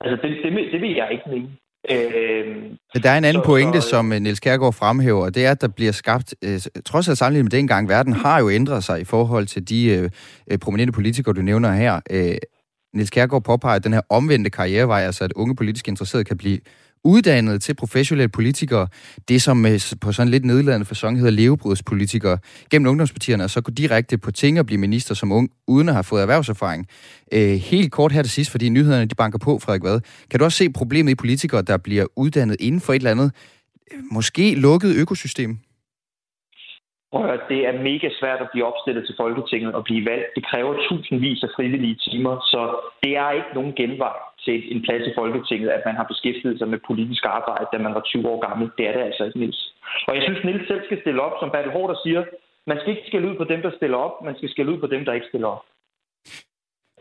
[0.01, 1.51] Altså, det, det, det vil jeg ikke mene.
[1.91, 5.47] Øh, der er en anden så, pointe, så, som øh, Niels Kærgaard fremhæver, og det
[5.47, 8.85] er, at der bliver skabt, øh, trods alt sammenlignet med dengang, verden har jo ændret
[8.85, 10.11] sig i forhold til de øh,
[10.51, 12.01] øh prominente politikere, du nævner her.
[12.11, 12.37] Øh,
[12.95, 16.59] Niels Kærgaard påpeger, at den her omvendte karrierevej, altså at unge politisk interesserede kan blive
[17.05, 18.89] uddannet til professionelle politikere,
[19.29, 22.39] det som øh, på sådan lidt nedladende fasong hedder levebrudspolitikere,
[22.71, 25.95] gennem ungdomspartierne, og så gå direkte på ting og blive minister som ung, uden at
[25.95, 26.87] have fået erhvervserfaring.
[27.33, 30.01] Øh, helt kort her til sidst, fordi nyhederne de banker på, Frederik Vad.
[30.31, 33.33] Kan du også se problemet i politikere, der bliver uddannet inden for et eller andet,
[33.93, 35.59] øh, måske lukket økosystem?
[37.13, 40.27] Prøv det er mega svært at blive opstillet til Folketinget og blive valgt.
[40.37, 42.61] Det kræver tusindvis af frivillige timer, så
[43.03, 44.17] det er ikke nogen genvej
[44.49, 47.95] til en plads i Folketinget, at man har beskæftiget sig med politisk arbejde, da man
[47.99, 48.67] var 20 år gammel.
[48.79, 49.61] Det er det altså ikke, Nils.
[50.09, 52.23] Og jeg synes, Nils selv skal stille op, som Bertel Hårder siger.
[52.71, 54.15] Man skal ikke skælde ud på dem, der stiller op.
[54.29, 55.63] Man skal skælde ud på dem, der ikke stiller op.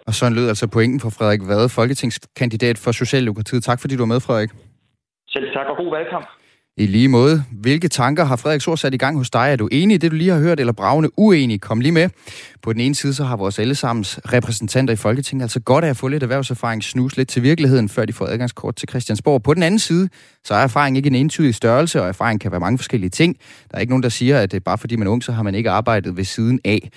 [0.07, 3.63] Og sådan lød altså pointen for Frederik Vade, folketingskandidat for Socialdemokratiet.
[3.63, 4.51] Tak fordi du var med, Frederik.
[5.33, 6.27] Selv tak, og god valgkamp.
[6.79, 7.43] I lige måde.
[7.51, 9.51] Hvilke tanker har Frederik Sors sat i gang hos dig?
[9.51, 11.61] Er du enig i det, du lige har hørt, eller bravende uenig?
[11.61, 12.09] Kom lige med.
[12.61, 15.97] På den ene side, så har vores allesammens repræsentanter i Folketinget altså godt af at
[15.97, 19.43] få lidt erhvervserfaring, snus lidt til virkeligheden, før de får adgangskort til Christiansborg.
[19.43, 20.09] På den anden side,
[20.43, 23.37] så er erfaring ikke en entydig størrelse, og erfaring kan være mange forskellige ting.
[23.71, 25.43] Der er ikke nogen, der siger, at det bare fordi man er ung, så har
[25.43, 26.89] man ikke arbejdet ved siden af.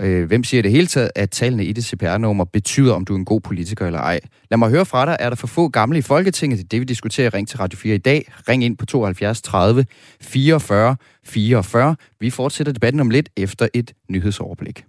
[0.00, 3.18] Øh, hvem siger det hele taget, at tallene i det CPR-nummer betyder, om du er
[3.18, 4.20] en god politiker eller ej?
[4.50, 6.58] Lad mig høre fra dig, er der for få gamle i Folketinget?
[6.58, 7.34] Det er det, vi diskuterer.
[7.34, 8.32] Ring til Radio 4 i dag.
[8.48, 9.86] Ring ind på 72 30
[10.20, 11.96] 44 44.
[12.20, 14.84] Vi fortsætter debatten om lidt efter et nyhedsoverblik.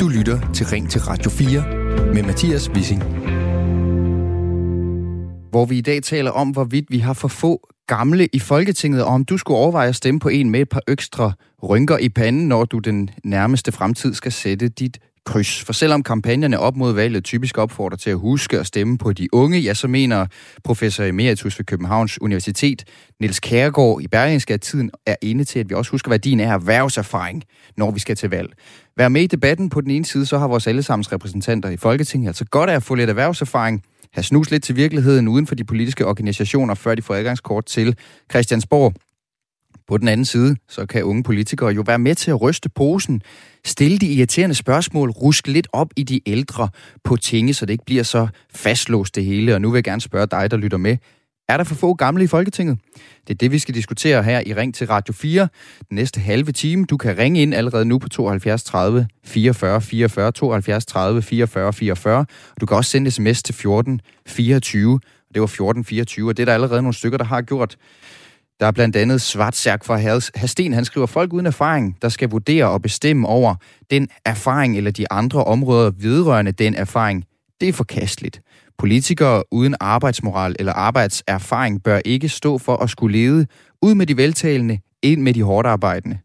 [0.00, 1.77] Du lytter til Ring til Radio 4
[2.14, 3.02] med Mathias Wissing.
[5.50, 9.08] Hvor vi i dag taler om, hvorvidt vi har for få gamle i Folketinget, og
[9.08, 12.48] om du skulle overveje at stemme på en med et par ekstra rynker i panden,
[12.48, 15.64] når du den nærmeste fremtid skal sætte dit kryds.
[15.64, 19.34] For selvom kampagnerne op mod valget typisk opfordrer til at huske at stemme på de
[19.34, 20.26] unge, ja, så mener
[20.64, 22.84] professor emeritus ved Københavns Universitet,
[23.20, 26.52] Niels Kærgaard i Berlingske, at tiden er inde til, at vi også husker værdien af
[26.52, 27.44] erhvervserfaring,
[27.76, 28.52] når vi skal til valg.
[28.96, 32.28] Vær med i debatten på den ene side, så har vores allesammens repræsentanter i Folketinget
[32.28, 35.64] altså godt af at få lidt erhvervserfaring, have snus lidt til virkeligheden uden for de
[35.64, 37.96] politiske organisationer, før de får adgangskort til
[38.30, 38.94] Christiansborg.
[39.88, 43.22] På den anden side, så kan unge politikere jo være med til at ryste posen,
[43.64, 46.68] stille de irriterende spørgsmål, ruske lidt op i de ældre
[47.04, 49.54] på tinge, så det ikke bliver så fastlåst det hele.
[49.54, 50.96] Og nu vil jeg gerne spørge dig, der lytter med.
[51.48, 52.78] Er der for få gamle i Folketinget?
[53.28, 55.48] Det er det, vi skal diskutere her i Ring til Radio 4.
[55.88, 56.84] Den næste halve time.
[56.84, 62.26] Du kan ringe ind allerede nu på 72 30 44 44, 72 30 44 44.
[62.60, 65.00] Du kan også sende sms til 14 24.
[65.34, 67.76] Det var 14 24, og det er der allerede nogle stykker, der har gjort.
[68.60, 70.72] Der er blandt andet Svartsærk fra Hasten.
[70.72, 73.54] Han skriver, folk uden erfaring, der skal vurdere og bestemme over
[73.90, 77.24] den erfaring eller de andre områder vedrørende den erfaring.
[77.60, 78.40] Det er forkasteligt.
[78.78, 83.46] Politikere uden arbejdsmoral eller arbejdserfaring bør ikke stå for at skulle lede
[83.82, 86.18] ud med de veltalende, ind med de hårdt arbejdende.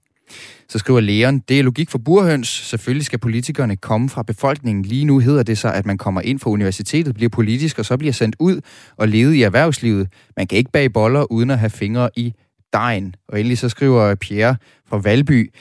[0.70, 2.48] Så skriver Leon, det er logik for burhøns.
[2.48, 4.86] Selvfølgelig skal politikerne komme fra befolkningen.
[4.86, 7.98] Lige nu hedder det sig, at man kommer ind fra universitetet, bliver politisk og så
[7.98, 8.62] bliver sendt ud
[8.98, 10.08] og levet i erhvervslivet.
[10.38, 12.34] Man kan ikke bage boller uden at have fingre i
[12.74, 13.16] dejen.
[13.28, 14.56] Og endelig så skriver Pierre
[14.90, 15.52] fra Valby,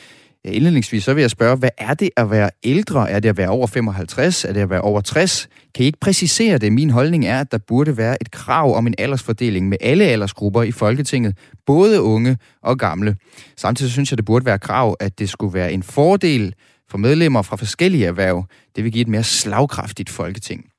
[0.47, 3.11] Øh, indledningsvis så vil jeg spørge, hvad er det at være ældre?
[3.11, 4.45] Er det at være over 55?
[4.45, 5.49] Er det at være over 60?
[5.75, 6.73] Kan I ikke præcisere det?
[6.73, 10.63] Min holdning er, at der burde være et krav om en aldersfordeling med alle aldersgrupper
[10.63, 13.17] i Folketinget, både unge og gamle.
[13.57, 16.55] Samtidig synes jeg, det burde være krav, at det skulle være en fordel
[16.91, 18.45] for medlemmer fra forskellige erhverv.
[18.77, 20.72] Det vil give et mere slagkraftigt Folketing.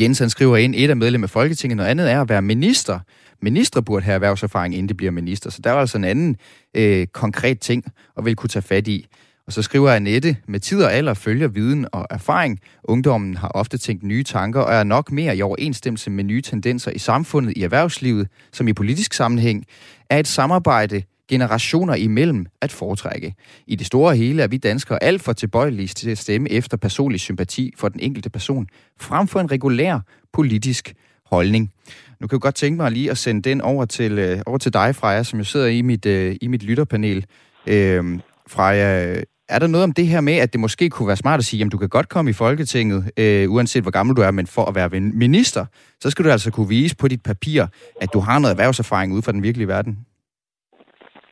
[0.00, 2.98] Jens han skriver ind, et af medlem af Folketinget, noget andet er at være minister.
[3.42, 5.50] Minister burde have erhvervserfaring, inden de bliver minister.
[5.50, 6.36] Så der er altså en anden
[6.76, 7.84] øh, konkret ting,
[8.18, 9.06] at vil kunne tage fat i.
[9.46, 12.58] Og så skriver Annette, med tid og alder følger viden og erfaring.
[12.84, 16.90] Ungdommen har ofte tænkt nye tanker og er nok mere i overensstemmelse med nye tendenser
[16.90, 19.64] i samfundet, i erhvervslivet, som i politisk sammenhæng,
[20.10, 23.34] er et samarbejde generationer imellem at foretrække.
[23.66, 27.20] I det store hele er vi danskere alt for tilbøjelige til at stemme efter personlig
[27.20, 28.66] sympati for den enkelte person,
[29.00, 29.98] frem for en regulær
[30.32, 30.94] politisk
[31.26, 31.72] holdning.
[32.20, 34.72] Nu kan jeg godt tænke mig lige at sende den over til, øh, over til
[34.72, 37.26] dig, Freja, som jo sidder i mit, øh, i mit lytterpanel.
[37.66, 41.38] Øh, Freja, er der noget om det her med, at det måske kunne være smart
[41.38, 44.30] at sige, at du kan godt komme i Folketinget, øh, uanset hvor gammel du er,
[44.30, 45.66] men for at være minister,
[46.00, 47.66] så skal du altså kunne vise på dit papir,
[48.00, 49.98] at du har noget erhvervserfaring ude fra den virkelige verden?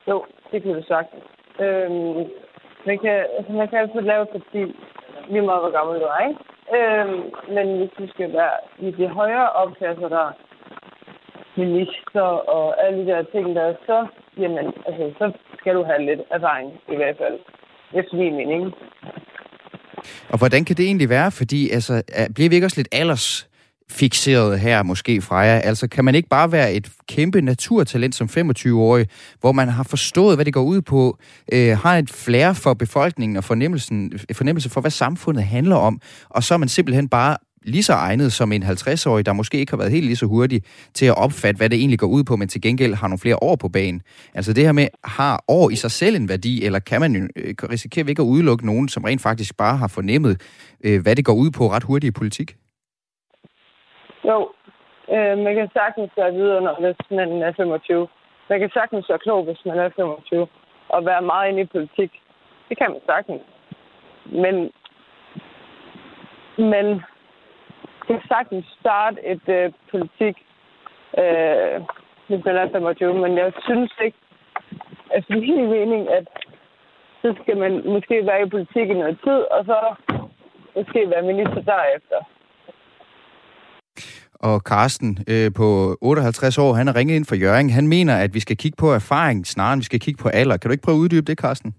[0.09, 1.11] Jo, det kan du sagt.
[1.61, 2.19] Øhm,
[2.88, 4.62] man, kan, altså, man kan altid lave et parti,
[5.31, 6.40] lige meget hvor gammel du er, ikke?
[6.77, 7.21] Øhm,
[7.55, 10.27] men hvis du skal være i de højere opklasser, der
[11.57, 14.07] minister og alle de der ting der, så,
[14.38, 17.38] jamen, altså, så skal du have lidt erfaring i hvert fald.
[17.95, 18.75] Efter min mening.
[20.33, 21.31] Og hvordan kan det egentlig være?
[21.31, 22.03] Fordi altså,
[22.35, 23.49] bliver vi ikke også lidt alders
[23.90, 25.59] fixeret her måske fra jer?
[25.59, 29.07] Altså kan man ikke bare være et kæmpe naturtalent som 25-årig,
[29.40, 31.18] hvor man har forstået, hvad det går ud på,
[31.53, 36.01] øh, har et flair for befolkningen og fornemmelsen, øh, fornemmelse for, hvad samfundet handler om,
[36.29, 39.72] og så er man simpelthen bare lige så egnet som en 50-årig, der måske ikke
[39.72, 40.62] har været helt lige så hurtig
[40.94, 43.42] til at opfatte, hvad det egentlig går ud på, men til gengæld har nogle flere
[43.42, 44.03] år på banen.
[44.35, 47.55] Altså det her med, har år i sig selv en værdi, eller kan man øh,
[47.70, 50.40] risikere ikke at udelukke nogen, som rent faktisk bare har fornemmet,
[50.85, 52.57] øh, hvad det går ud på ret hurtigt i politik?
[54.29, 54.53] Jo,
[55.15, 58.09] øh, man kan sagtens være videre, hvis man er 25.
[58.49, 60.47] Man kan sagtens være klog, hvis man er 25.
[60.89, 62.23] Og være meget inde i politik.
[62.69, 63.43] Det kan man sagtens.
[64.25, 64.73] Men
[66.59, 67.03] man
[68.07, 70.37] kan sagtens starte et øh, politik,
[71.19, 71.81] øh,
[72.27, 73.15] hvis man er 25.
[73.15, 74.19] Men jeg synes ikke,
[75.11, 76.29] altså min mening, at
[77.23, 79.95] så skal man måske være i politik i noget tid, og så
[80.77, 82.21] måske være minister derefter.
[84.40, 85.68] Og Carsten øh, på
[86.01, 87.70] 58 år, han har ringet ind for Jørgen.
[87.70, 90.57] Han mener, at vi skal kigge på erfaring, snarere end vi skal kigge på alder.
[90.57, 91.75] Kan du ikke prøve at uddybe det, Carsten?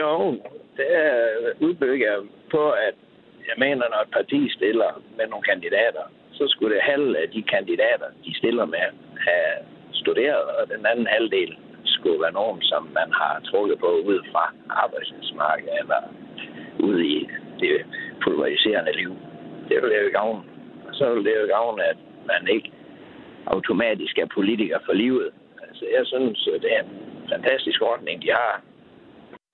[0.00, 0.12] Jo,
[0.78, 0.92] det
[1.66, 2.96] udbygger jeg på, at
[3.50, 7.42] jeg mener, når et parti stiller med nogle kandidater, så skulle det halve af de
[7.54, 8.86] kandidater, de stiller med,
[9.28, 9.54] have
[9.92, 11.52] studeret, og den anden halvdel
[11.84, 14.44] skulle være nogen, som man har trukket på ud fra
[14.82, 16.00] arbejdsmarkedet eller
[16.88, 17.28] ud i
[17.60, 17.76] det
[18.22, 19.12] pulveriserende liv.
[19.68, 20.51] Det vil jo gavne.
[21.02, 22.00] Så vil det jo gavne, at
[22.32, 22.70] man ikke
[23.46, 25.28] automatisk er politiker for livet.
[25.68, 26.92] Altså, jeg synes, det er en
[27.34, 28.62] fantastisk ordning, de har.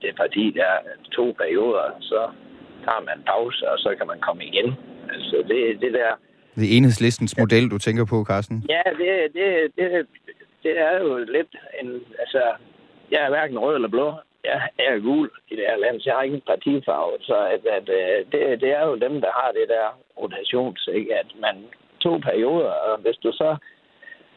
[0.01, 0.81] Det parti, der er
[1.11, 2.21] to perioder, så
[2.85, 4.67] tager man pause, og så kan man komme igen.
[5.13, 6.09] Altså, det, det der...
[6.55, 8.57] Det er enhedslistens model, du tænker på, Carsten?
[8.69, 10.07] Ja, det, det, det,
[10.63, 11.89] det er jo lidt en...
[12.19, 12.41] Altså,
[13.11, 14.13] jeg er hverken rød eller blå.
[14.43, 17.17] Jeg er gul i det her land, så jeg har ingen partifarve.
[17.21, 19.85] Så at, at, øh, det, det er jo dem, der har det der
[20.21, 21.15] rotations, ikke?
[21.15, 21.55] at man
[22.01, 23.55] to perioder, og hvis du så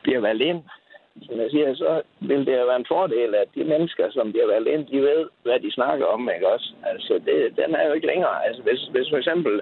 [0.02, 0.62] bliver valgt ind,
[1.22, 4.46] som jeg siger, så vil det jo være en fordel, at de mennesker, som bliver
[4.46, 6.72] valgt ind, de ved, hvad de snakker om, ikke også?
[6.86, 8.46] Altså, det, den er jo ikke længere.
[8.46, 9.60] Altså, hvis, hvis for eksempel,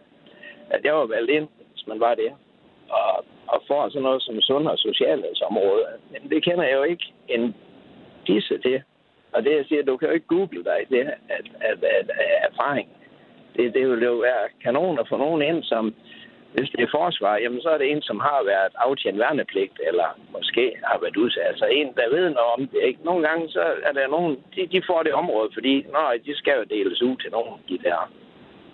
[0.71, 2.33] at jeg var valgt ind, hvis man var det,
[2.91, 7.13] og, og får sådan noget som sund- og socialhedsområde, men det kender jeg jo ikke
[7.29, 7.55] en
[8.27, 8.83] disse til.
[9.33, 11.01] Og det, jeg siger, du kan jo ikke google dig det,
[11.37, 12.89] at, at, at, at erfaring.
[13.57, 15.95] Det, det vil jo være kanon at få nogen ind, som
[16.55, 20.09] hvis det er forsvar, jamen så er det en, som har været aftjent værnepligt, eller
[20.33, 21.47] måske har været udsat.
[21.47, 22.81] Altså en, der ved noget om det.
[22.83, 23.05] Ikke?
[23.05, 26.55] Nogle gange så er der nogen, de, de får det område, fordi nej, de skal
[26.59, 28.11] jo deles ud til nogle af de der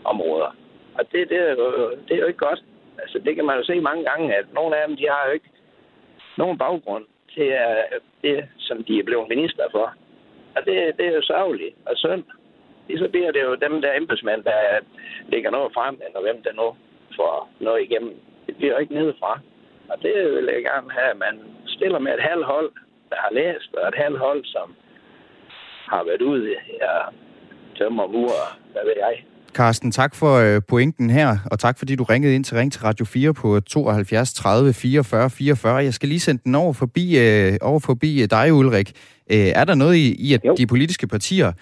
[0.05, 0.57] områder.
[0.95, 2.62] Og det, det, er jo, det er jo ikke godt.
[2.99, 5.33] Altså det kan man jo se mange gange, at nogle af dem, de har jo
[5.33, 5.51] ikke
[6.37, 9.95] nogen baggrund til uh, det, som de er blevet minister for.
[10.57, 12.25] Og det, det er jo sørgeligt og synd.
[13.03, 14.61] Så bliver det jo dem der embedsmænd, der
[15.33, 16.69] lægger noget frem, eller hvem der nu
[17.16, 18.14] får noget igennem.
[18.47, 19.40] Det bliver jo ikke nedefra.
[19.90, 21.35] Og det vil jeg gerne have, at man
[21.66, 22.71] stiller med et halvt hold,
[23.11, 24.75] der har læst, og et halvt hold, som
[25.92, 27.12] har været ude og
[27.79, 29.25] tømmer murer, hvad ved jeg.
[29.53, 32.83] Carsten, tak for øh, pointen her, og tak fordi du ringede ind til Ring til
[32.83, 35.77] Radio 4 på 72 30 44 44.
[35.77, 38.92] Jeg skal lige sende den over forbi, øh, over forbi øh, dig, Ulrik
[39.31, 40.55] er der noget i, i at jo.
[40.55, 41.53] de politiske partier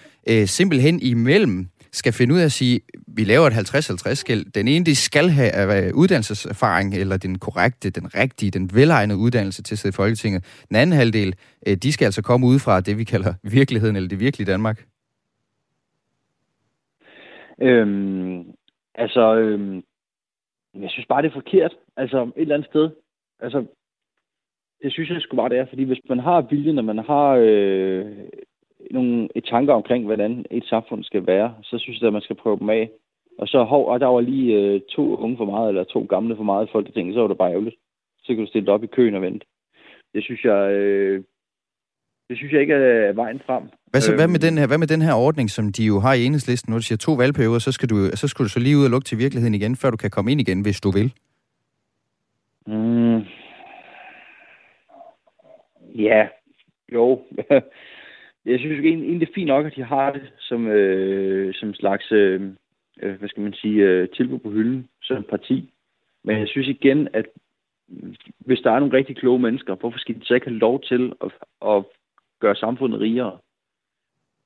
[0.45, 1.67] simpelthen imellem
[1.99, 4.51] skal finde ud af at sige, vi laver et 50-50-skæld.
[4.51, 9.75] Den ene, de skal have uddannelseserfaring, eller den korrekte, den rigtige, den velegnede uddannelse til
[9.75, 10.65] at sidde i Folketinget.
[10.69, 11.35] Den anden halvdel,
[11.67, 14.85] øh, de skal altså komme ud fra det, vi kalder virkeligheden, eller det virkelige Danmark.
[17.61, 18.43] Øhm,
[18.95, 19.75] altså, øhm,
[20.83, 21.73] jeg synes bare, det er forkert.
[21.97, 22.89] Altså, et eller andet sted.
[23.39, 23.65] Altså,
[24.83, 25.65] det synes jeg sgu bare, det er.
[25.65, 28.05] Fordi hvis man har viljen, og man har øh,
[28.91, 32.35] nogle et tanker omkring, hvordan et samfund skal være, så synes jeg, at man skal
[32.35, 32.89] prøve dem af.
[33.39, 36.35] Og så hov, og der var lige øh, to unge for meget, eller to gamle
[36.35, 37.75] for meget i Folketinget, så var det bare ærgerligt.
[38.23, 39.45] Så kan du stille op i køen og vente.
[40.13, 41.23] Det synes jeg, øh,
[42.29, 43.63] det synes jeg ikke er vejen frem.
[43.91, 44.47] Hvad, så, hvad, med øhm.
[44.47, 46.71] den her, hvad med den her ordning, som de jo har i enhedslisten?
[46.71, 48.91] Når du siger to valgperioder, så skal, du, så skal du så lige ud og
[48.91, 51.13] lukke til virkeligheden igen, før du kan komme ind igen, hvis du vil.
[52.67, 53.21] Mm.
[55.95, 56.27] Ja,
[56.93, 57.21] jo.
[58.45, 62.11] jeg synes egentlig, det er fint nok, at de har det som, øh, som slags,
[62.11, 62.41] øh,
[63.01, 65.73] øh, hvad skal man sige, øh, tilbud på hylden som parti.
[66.23, 67.25] Men jeg synes igen, at
[68.39, 71.13] hvis der er nogle rigtig kloge mennesker, hvorfor skal de så ikke have lov til
[71.23, 71.31] at,
[71.65, 71.83] at
[72.39, 73.37] gøre samfundet rigere?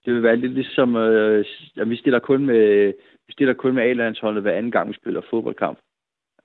[0.06, 1.46] Det vil være lidt ligesom, øh,
[1.78, 2.94] at vi stiller kun med,
[3.28, 5.80] vi stiller kun med A-landsholdet hver anden gang, vi spiller fodboldkamp.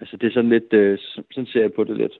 [0.01, 0.99] Altså det er sådan lidt, øh,
[1.31, 2.13] sådan ser jeg på det lidt.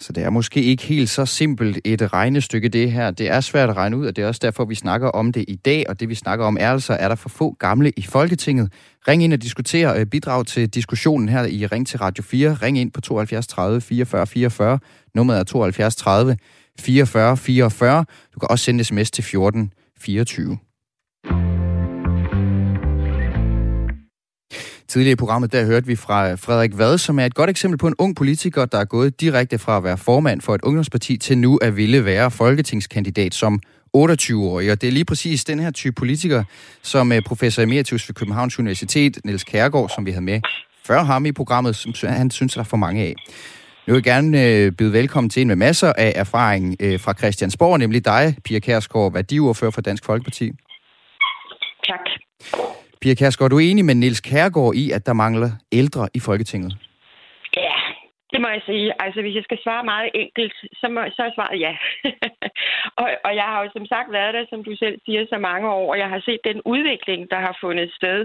[0.00, 3.10] Så det er måske ikke helt så simpelt et regnestykke, det her.
[3.10, 5.44] Det er svært at regne ud, og det er også derfor, vi snakker om det
[5.48, 5.84] i dag.
[5.88, 8.72] Og det, vi snakker om, er altså, er der for få gamle i Folketinget?
[9.08, 12.54] Ring ind og diskuter, øh, bidrag til diskussionen her i Ring til Radio 4.
[12.54, 14.78] Ring ind på 72 30 44 44.
[15.14, 16.36] Nummeret er 72 30
[16.80, 18.04] 44 44.
[18.34, 20.58] Du kan også sende sms til 14 24.
[24.94, 27.86] Tidligere i programmet, der hørte vi fra Frederik Vad, som er et godt eksempel på
[27.86, 31.38] en ung politiker, der er gået direkte fra at være formand for et ungdomsparti til
[31.38, 33.60] nu at ville være folketingskandidat som
[33.96, 34.72] 28-årig.
[34.72, 36.44] Og det er lige præcis den her type politiker,
[36.82, 40.40] som øh, professor emeritus ved Københavns Universitet, Niels Kærgaard, som vi havde med
[40.84, 43.14] før ham i programmet, som han synes, der er for mange af.
[43.86, 47.12] Nu vil jeg gerne øh, byde velkommen til en med masser af erfaring øh, fra
[47.12, 50.50] Christiansborg, nemlig dig, Pia Kærsgaard, værdiordfører for Dansk Folkeparti.
[51.86, 52.00] Tak.
[53.04, 55.50] Pia Kærsgaard, du er enig med Niels Kærgaard i, at der mangler
[55.80, 56.72] ældre i Folketinget?
[57.56, 57.76] Ja,
[58.32, 58.86] det må jeg sige.
[59.04, 61.72] Altså, hvis jeg skal svare meget enkelt, så, må, så er svaret ja.
[63.02, 65.66] og, og jeg har jo som sagt været der, som du selv siger, så mange
[65.78, 68.18] år, og jeg har set den udvikling, der har fundet sted,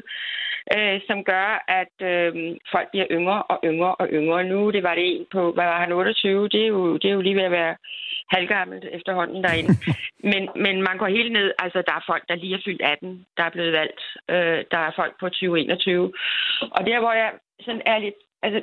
[0.75, 1.47] øh, som gør,
[1.81, 2.31] at øh,
[2.73, 4.43] folk bliver yngre og yngre og yngre.
[4.43, 6.49] Nu det var det en på, hvad var han, 28?
[6.53, 7.75] Det er jo, det er jo lige ved at være
[8.31, 9.73] halvgammelt efterhånden derinde.
[10.31, 13.25] men, men man går helt ned, altså der er folk, der lige er fyldt 18,
[13.37, 14.01] der er blevet valgt.
[14.29, 16.13] Øh, der er folk på 2021.
[16.71, 17.31] Og der, hvor jeg
[17.65, 18.61] sådan er lidt Altså,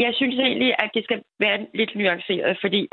[0.00, 2.88] jeg synes egentlig, at det skal være lidt nuanceret, fordi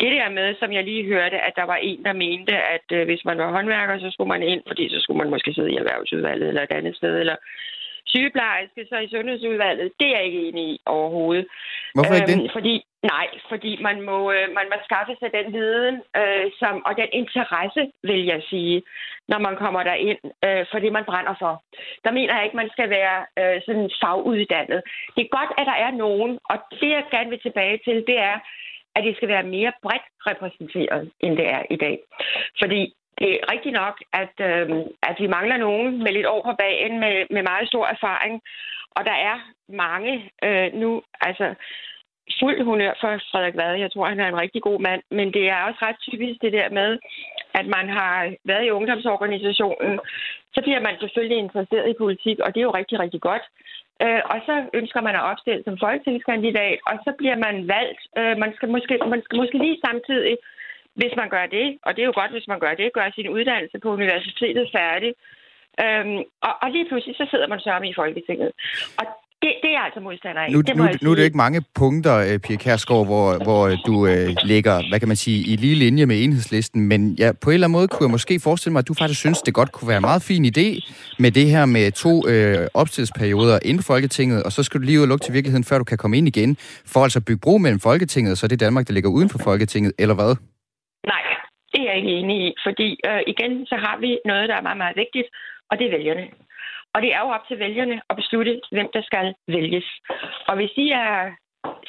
[0.00, 3.04] det der med, som jeg lige hørte, at der var en, der mente, at øh,
[3.04, 5.76] hvis man var håndværker, så skulle man ind, fordi så skulle man måske sidde i
[5.76, 7.36] erhvervsudvalget eller et andet sted, eller
[8.14, 11.46] sygeplejerske, så i sundhedsudvalget, det er jeg ikke enig i overhovedet.
[11.94, 12.38] Hvorfor ikke det?
[12.40, 12.74] Øhm, fordi,
[13.12, 17.08] nej, fordi man må, øh, man må skaffe sig den viden øh, som, og den
[17.12, 18.82] interesse, vil jeg sige,
[19.28, 21.54] når man kommer derind øh, for det, man brænder for.
[22.04, 24.80] Der mener jeg ikke, man skal være øh, sådan faguddannet.
[25.14, 28.18] Det er godt, at der er nogen, og det, jeg gerne vil tilbage til, det
[28.30, 28.36] er,
[28.96, 31.98] at det skal være mere bredt repræsenteret, end det er i dag.
[32.62, 34.66] Fordi det er rigtigt nok, at, øh,
[35.02, 38.42] at vi mangler nogen med lidt år på bagen med, med meget stor erfaring.
[38.96, 39.36] Og der er
[39.68, 41.54] mange øh, nu, altså
[42.40, 43.82] fuld honør for Frederik Vade.
[43.84, 45.02] Jeg tror, han er en rigtig god mand.
[45.10, 46.98] Men det er også ret typisk det der med,
[47.54, 50.00] at man har været i ungdomsorganisationen.
[50.54, 53.44] Så bliver man selvfølgelig interesseret i politik, og det er jo rigtig, rigtig godt.
[54.02, 58.00] Øh, og så ønsker man at opstille som folketingskandidat, og så bliver man valgt.
[58.18, 60.36] Øh, man, skal måske, man skal måske lige samtidig
[61.00, 63.28] hvis man gør det, og det er jo godt, hvis man gør det, gør sin
[63.36, 65.10] uddannelse på universitetet færdig,
[65.84, 68.50] øhm, og, og lige pludselig så sidder man sørme i Folketinget.
[69.00, 69.04] Og
[69.44, 70.52] det, det er altså modstander af.
[70.52, 74.06] Nu, det nu, nu er det ikke mange punkter, øh, Pia Kærsgaard, hvor, hvor du
[74.06, 77.54] øh, ligger, hvad kan man sige, i lige linje med enhedslisten, men ja, på en
[77.54, 79.88] eller anden måde kunne jeg måske forestille mig, at du faktisk synes, det godt kunne
[79.88, 80.68] være en meget fin idé
[81.18, 85.02] med det her med to øh, opstillingsperioder inden Folketinget, og så skal du lige ud
[85.02, 87.58] og lukke til virkeligheden, før du kan komme ind igen, for altså at bygge bro
[87.58, 90.36] mellem Folketinget, og så er det Danmark, der ligger uden for Folketinget, eller hvad?
[91.12, 91.24] Nej,
[91.72, 94.66] det er jeg ikke enig i, fordi øh, igen, så har vi noget, der er
[94.68, 95.28] meget, meget vigtigt,
[95.70, 96.26] og det er vælgerne.
[96.94, 99.88] Og det er jo op til vælgerne at beslutte, hvem der skal vælges.
[100.48, 101.32] Og hvis I er,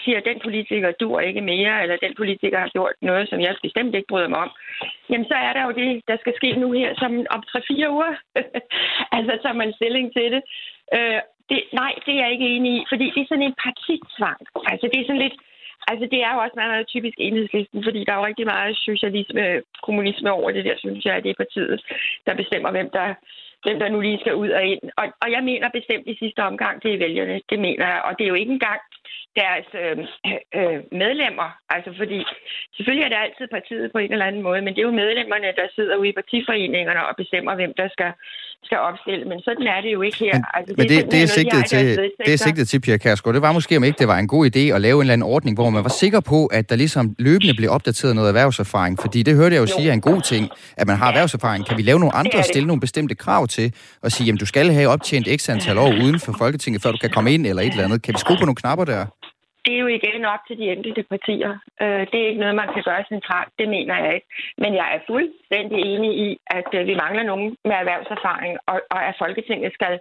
[0.03, 3.55] siger, at den politiker dur ikke mere, eller den politiker har gjort noget, som jeg
[3.63, 4.51] bestemt ikke bryder mig om,
[5.09, 8.13] jamen så er der jo det, der skal ske nu her, som om 3-4 uger.
[9.17, 10.41] altså tager man stilling til det.
[10.97, 11.59] Øh, det.
[11.73, 14.41] Nej, det er jeg ikke enig i, fordi det er sådan en partitvang.
[14.71, 15.37] Altså det er sådan lidt,
[15.87, 18.77] Altså, det er jo også meget, meget typisk enhedslisten, fordi der er jo rigtig meget
[18.77, 21.81] socialisme, kommunisme over det der, synes jeg, at det er partiet,
[22.25, 23.07] der bestemmer, hvem der,
[23.65, 24.81] hvem der nu lige skal ud og ind.
[24.97, 27.41] Og, og jeg mener bestemt i sidste omgang, det er vælgerne.
[27.49, 28.01] Det mener jeg.
[28.07, 28.81] Og det er jo ikke engang
[29.41, 29.97] deres øh,
[30.59, 31.49] øh, medlemmer.
[31.75, 32.19] Altså, fordi
[32.75, 35.47] selvfølgelig er det altid partiet på en eller anden måde, men det er jo medlemmerne,
[35.59, 38.11] der sidder ude i partiforeningerne og bestemmer, hvem der skal
[38.67, 40.33] skal opstille, men sådan er det jo ikke her.
[40.33, 41.85] Men, altså, det men det, er, det, er sigtet til,
[42.25, 43.33] det er sigtet til, Pia Kærsgaard.
[43.33, 45.27] Det var måske, om ikke det var en god idé at lave en eller anden
[45.35, 48.99] ordning, hvor man var sikker på, at der ligesom løbende blev opdateret noget erhvervserfaring.
[48.99, 49.75] Fordi det hørte jeg jo, jo.
[49.77, 51.65] sige er en god ting, at man har erhvervserfaring.
[51.65, 54.45] Kan vi lave nogle andre og stille nogle bestemte krav til, og sige, at du
[54.45, 57.61] skal have optjent x antal år uden for Folketinget, før du kan komme ind eller
[57.61, 58.01] et eller andet.
[58.01, 59.04] Kan vi skrue på nogle knapper der?
[59.65, 61.51] Det er jo igen op til de enkelte partier.
[61.81, 63.53] Øh, det er ikke noget, man kan gøre centralt.
[63.59, 64.27] Det mener jeg ikke.
[64.57, 68.99] Men jeg er fuldstændig enig i, at øh, vi mangler nogen med erhvervserfaring, og, og
[69.09, 69.99] at Folketinget skal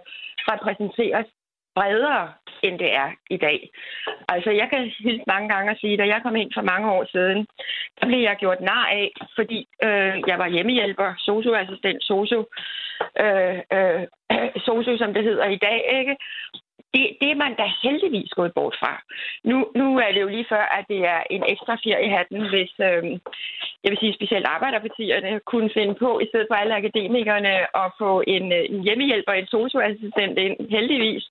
[0.51, 1.27] repræsenteres
[1.75, 3.69] bredere, end det er i dag.
[4.27, 6.91] Altså, jeg kan hilse mange gange og sige, at da jeg kom ind for mange
[6.91, 7.47] år siden,
[7.97, 12.39] der blev jeg gjort nar af, fordi øh, jeg var hjemmehjælper, socioassistent, socio,
[13.23, 14.03] øh, øh,
[14.67, 16.15] socio, som det hedder i dag, ikke?
[16.95, 18.93] Det, det er man da heldigvis gået bort fra.
[19.43, 22.41] Nu, nu er det jo lige før, at det er en ekstra fjer i hatten,
[22.53, 23.03] hvis, øh,
[23.83, 28.23] jeg vil sige specielt arbejderpartierne, kunne finde på, i stedet for alle akademikerne, at få
[28.27, 31.23] en, en en hjemmehjælper, en socioassistent ind, heldigvis.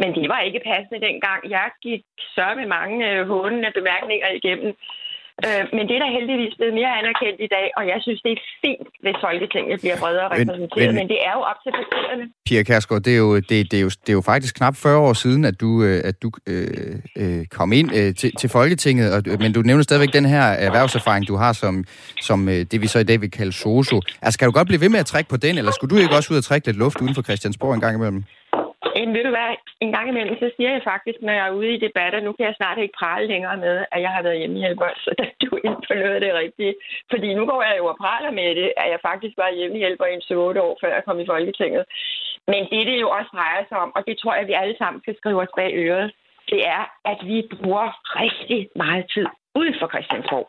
[0.00, 1.40] Men det var ikke passende dengang.
[1.50, 2.02] Jeg gik
[2.36, 4.72] så med mange øh, hånende bemærkninger igennem.
[5.46, 8.32] Øh, men det er da heldigvis blevet mere anerkendt i dag, og jeg synes, det
[8.36, 11.70] er fint, hvis Folketinget bliver bredere repræsenteret, men, men, men det er jo op til
[11.78, 12.24] partierne.
[12.46, 14.98] Pia Kærsgaard, det er, jo, det, det, er jo, det er jo faktisk knap 40
[15.08, 19.06] år siden, at du, øh, at du øh, øh, kom ind øh, til, til Folketinget,
[19.14, 21.74] og, men du nævner stadigvæk den her erhvervserfaring, du har som,
[22.28, 23.96] som øh, det, vi så i dag vil kalde soso.
[24.22, 26.16] Altså, skal du godt blive ved med at trække på den, eller skulle du ikke
[26.16, 28.24] også ud og trække lidt luft uden for Christiansborg en gang imellem?
[28.96, 31.74] Jamen, ved du hvad, en gang imellem, så siger jeg faktisk, når jeg er ude
[31.74, 34.88] i debatter, nu kan jeg snart ikke prale længere med, at jeg har været hjemmehjælper,
[35.04, 36.74] så der du ind på noget af det rigtige.
[37.10, 40.14] Fordi nu går jeg jo og praler med det, at jeg faktisk var hjemmehjælper i
[40.14, 41.84] en 8 år, før jeg kom i Folketinget.
[42.46, 45.02] Men det, det jo også drejer sig om, og det tror jeg, vi alle sammen
[45.02, 46.12] skal skrive os bag øret,
[46.50, 47.86] det er, at vi bruger
[48.22, 50.48] rigtig meget tid uden for Christiansborg.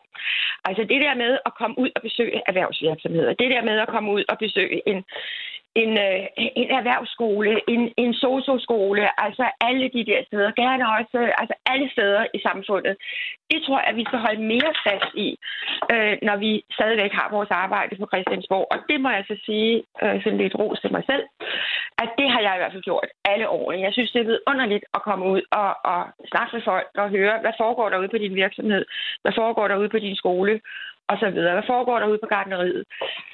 [0.68, 4.12] Altså det der med at komme ud og besøge erhvervsvirksomheder, det der med at komme
[4.12, 5.04] ud og besøge en,
[5.82, 6.20] en, øh,
[6.62, 11.90] en erhvervsskole, en, en socioskole, altså alle de der steder, gerne også øh, altså alle
[11.90, 12.94] steder i samfundet.
[13.50, 15.28] Det tror jeg, at vi skal holde mere fast i,
[15.92, 18.66] øh, når vi stadigvæk har vores arbejde på Christiansborg.
[18.70, 21.24] Og det må jeg så sige, øh, sådan lidt ros til mig selv,
[22.02, 23.86] at det har jeg i hvert fald gjort alle årene.
[23.86, 26.00] Jeg synes, det er underligt at komme ud og, og
[26.32, 28.84] snakke med folk og høre, hvad foregår derude på din virksomhed,
[29.22, 30.60] hvad foregår derude på din skole,
[31.08, 31.52] og så videre.
[31.52, 32.84] Hvad foregår derude på gardneriet?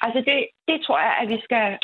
[0.01, 0.37] Altså, det,
[0.67, 1.77] det tror jeg, at vi skal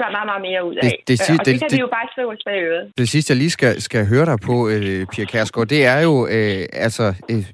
[0.00, 0.82] spørge meget, meget mere ud af.
[0.82, 2.84] Det, det, det, og det, det kan det, vi jo bare skrive os bag øret.
[2.98, 6.14] Det sidste, jeg lige skal, skal høre dig på, øh, Pia Kærsgaard, det er jo,
[6.26, 7.44] øh, altså, øh,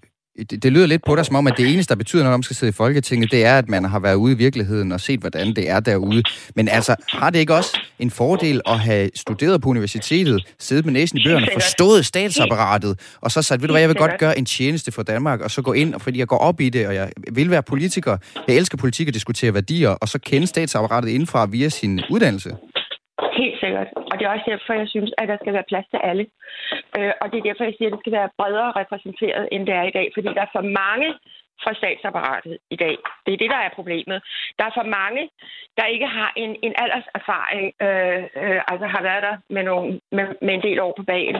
[0.50, 2.42] det, det lyder lidt på dig som om, at det eneste, der betyder, når man
[2.42, 5.20] skal sidde i Folketinget, det er, at man har været ude i virkeligheden og set,
[5.20, 6.22] hvordan det er derude.
[6.56, 10.92] Men altså, har det ikke også en fordel at have studeret på universitetet, siddet med
[10.92, 14.38] næsen i bøgerne, forstået statsapparatet, og så sagt, ved du hvad, jeg vil godt gøre
[14.38, 16.94] en tjeneste for Danmark, og så gå ind, fordi jeg går op i det, og
[16.94, 18.16] jeg vil være politiker.
[18.48, 22.50] Jeg elsker politik og diskutere værdier, og så kende statsapparatet indenfra via sin uddannelse.
[23.40, 23.88] Helt sikkert.
[24.10, 26.26] Og det er også derfor, jeg synes, at der skal være plads til alle.
[26.98, 29.74] Øh, og det er derfor, jeg siger, at det skal være bredere repræsenteret, end det
[29.74, 30.06] er i dag.
[30.14, 31.08] Fordi der er for mange
[31.62, 32.96] fra statsapparatet i dag.
[33.24, 34.18] Det er det, der er problemet.
[34.58, 35.22] Der er for mange,
[35.78, 40.26] der ikke har en, en alderserfaring, øh, øh, altså har været der med, nogle, med,
[40.46, 41.36] med en del år på bagen.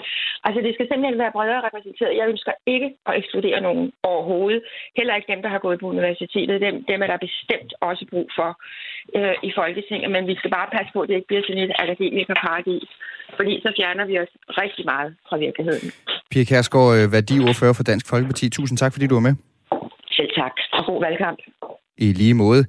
[0.47, 2.19] Altså det skal simpelthen være bredere repræsenteret.
[2.21, 4.63] Jeg ønsker ikke at ekskludere nogen overhovedet.
[4.97, 6.61] Heller ikke dem, der har gået på universitetet.
[6.67, 8.51] Dem, dem er der bestemt også brug for
[9.19, 10.11] øh, i Folketinget.
[10.11, 12.89] Men vi skal bare passe på, at det ikke bliver sådan et akademikerparadis.
[13.39, 15.89] Fordi så fjerner vi os rigtig meget fra virkeligheden.
[16.31, 18.51] Pia Kærsgaard, øh, værdiordfører for Dansk Folkeparti.
[18.51, 19.35] Tusind tak, fordi du var med.
[20.79, 21.39] Og god valgkamp.
[21.99, 22.65] I lige måde.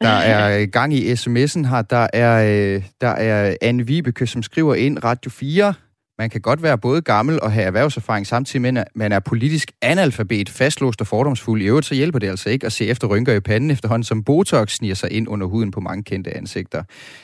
[0.00, 1.82] Der er gang i sms'en her.
[1.82, 2.34] Der er,
[2.76, 5.74] øh, der er Anne Vibeke, som skriver ind Radio 4.
[6.18, 9.72] Man kan godt være både gammel og have erhvervserfaring samtidig med, at man er politisk
[9.82, 11.62] analfabet, fastlåst og fordomsfuld.
[11.62, 14.24] I øvrigt så hjælper det altså ikke at se efter rynker i panden efterhånden, som
[14.24, 16.82] Botox sniger sig ind under huden på mange kendte ansigter.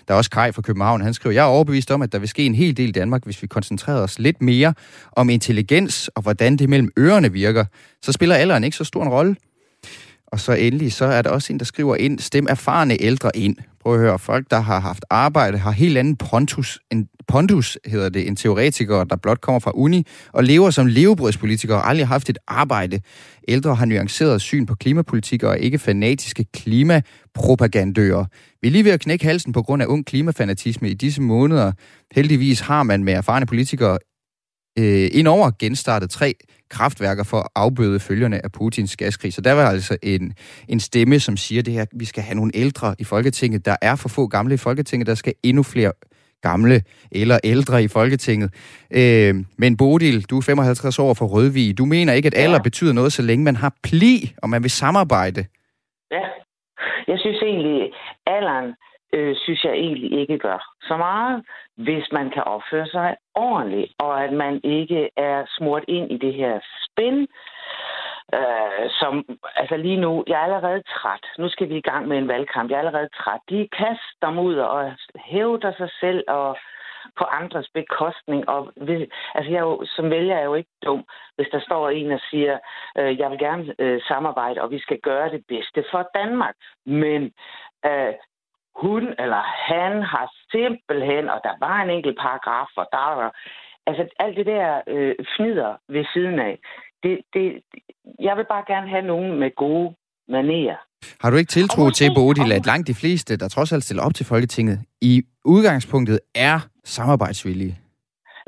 [0.08, 1.00] Der er også Kai fra København.
[1.00, 3.24] Han skriver, jeg er overbevist om, at der vil ske en hel del i Danmark,
[3.24, 4.74] hvis vi koncentrerer os lidt mere
[5.12, 7.64] om intelligens og hvordan det mellem ørerne virker.
[8.02, 9.36] Så spiller alderen ikke så stor en rolle.
[10.32, 13.56] Og så endelig, så er der også en, der skriver ind, stem erfarne ældre ind.
[13.80, 18.08] Prøv at høre, folk, der har haft arbejde, har helt anden pontus, en pontus hedder
[18.08, 22.14] det, en teoretiker, der blot kommer fra uni og lever som levebrødspolitiker og aldrig har
[22.14, 23.00] haft et arbejde.
[23.48, 28.24] Ældre har nuanceret syn på klimapolitik og ikke fanatiske klimapropagandører.
[28.62, 31.72] Vi er lige ved at knække halsen på grund af ung klimafanatisme i disse måneder.
[32.14, 33.98] Heldigvis har man med erfarne politikere
[34.78, 36.34] øh, indover genstartet tre
[36.70, 39.32] kraftværker for at afbøde følgerne af Putins gaskrig.
[39.32, 40.32] Så der var altså en,
[40.68, 43.64] en stemme, som siger det her, vi skal have nogle ældre i Folketinget.
[43.64, 45.92] Der er for få gamle i Folketinget, der skal endnu flere
[46.42, 48.50] gamle eller ældre i Folketinget.
[48.90, 51.78] Øh, men Bodil, du er 55 år fra Rødvig.
[51.78, 52.62] Du mener ikke, at alder ja.
[52.62, 55.44] betyder noget, så længe man har pli, og man vil samarbejde.
[56.10, 56.24] Ja,
[57.08, 57.92] jeg synes egentlig,
[58.26, 58.74] alderen
[59.14, 61.44] øh, synes jeg egentlig ikke gør så meget,
[61.78, 66.34] hvis man kan opføre sig ordentligt, og at man ikke er smurt ind i det
[66.34, 67.26] her spin,
[68.34, 69.12] øh, som,
[69.56, 71.24] altså lige nu, jeg er allerede træt.
[71.38, 72.70] Nu skal vi i gang med en valgkamp.
[72.70, 73.40] Jeg er allerede træt.
[73.50, 76.56] De kaster ud og hævder sig selv og
[77.18, 78.48] på andres bekostning.
[78.48, 81.04] Og hvis, altså jeg er jo, som vælger er jeg jo ikke dum,
[81.36, 82.58] hvis der står en og siger,
[82.98, 86.54] øh, jeg vil gerne øh, samarbejde, og vi skal gøre det bedste for Danmark.
[86.86, 87.22] Men
[87.86, 88.14] øh,
[88.82, 93.30] hun eller han har simpelthen, og der var en enkelt paragraf, og der var,
[93.86, 96.58] altså alt det der øh, fnider ved siden af,
[97.02, 97.62] det, det,
[98.20, 99.94] jeg vil bare gerne have nogen med gode
[100.28, 100.76] manerer.
[101.20, 104.14] Har du ikke tiltro til, Bodil, at langt de fleste, der trods alt stiller op
[104.14, 107.78] til Folketinget, i udgangspunktet er samarbejdsvillige?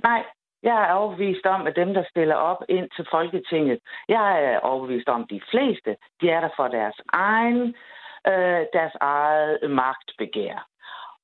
[0.03, 0.23] Nej,
[0.63, 3.79] jeg er overbevist om, at dem, der stiller op ind til Folketinget,
[4.09, 7.75] jeg er overbevist om, at de fleste, de er der for deres egen øh,
[8.27, 10.67] Øh, deres eget magtbegær.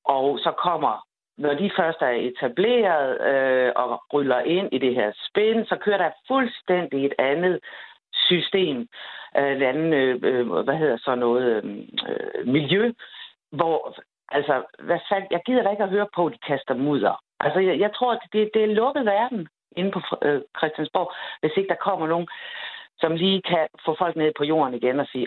[0.05, 1.05] Og så kommer,
[1.37, 5.97] når de først er etableret øh, og ryller ind i det her spænd, så kører
[5.97, 7.59] der fuldstændig et andet
[8.13, 8.87] system,
[9.37, 11.77] øh, anden, øh, hvad hedder så noget, øh,
[12.09, 12.93] øh, miljø,
[13.51, 13.95] hvor,
[14.29, 17.21] altså, hvad fanden, jeg gider da ikke at høre på, at de kaster mudder.
[17.39, 21.57] Altså, jeg, jeg tror, at det, det er lukket verden inde på øh, Christiansborg, hvis
[21.57, 22.27] ikke der kommer nogen
[23.01, 25.25] som lige kan få folk ned på jorden igen og sige,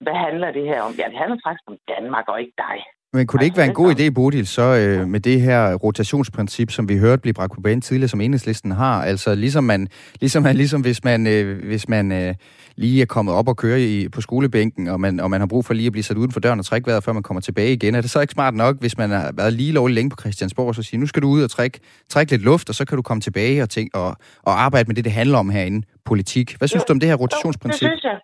[0.00, 0.92] hvad handler det her om?
[0.98, 2.78] Ja, det handler faktisk om Danmark og ikke dig.
[3.12, 6.70] Men kunne det ikke være en god idé, Bodil, så øh, med det her rotationsprincip,
[6.70, 9.02] som vi hørte blive bragt på banen tidligere, som enhedslisten har?
[9.04, 9.88] Altså ligesom, man,
[10.20, 12.34] ligesom, man, ligesom hvis man, øh, hvis man øh,
[12.76, 15.64] lige er kommet op og kører i, på skolebænken, og man, og man har brug
[15.64, 17.72] for lige at blive sat uden for døren og trække vejret, før man kommer tilbage
[17.72, 17.94] igen.
[17.94, 20.68] Er det så ikke smart nok, hvis man har været lige lovligt længe på Christiansborg,
[20.68, 22.96] og så sige, nu skal du ud og trække, trække lidt luft, og så kan
[22.96, 26.56] du komme tilbage og, tænke, og, og arbejde med det, det handler om herinde, politik.
[26.58, 27.82] Hvad synes jo, du om det her rotationsprincip?
[27.82, 28.18] Jo, det synes jeg.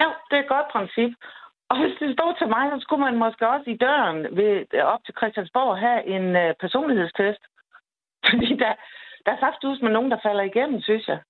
[0.00, 1.10] Ja, det er et godt princip.
[1.70, 4.52] Og hvis det stod til mig, så skulle man måske også i døren ved,
[4.94, 7.42] op til Christiansborg have en uh, personlighedstest.
[8.28, 8.72] Fordi der,
[9.24, 11.20] der er faktisk med nogen, der falder igennem, synes jeg.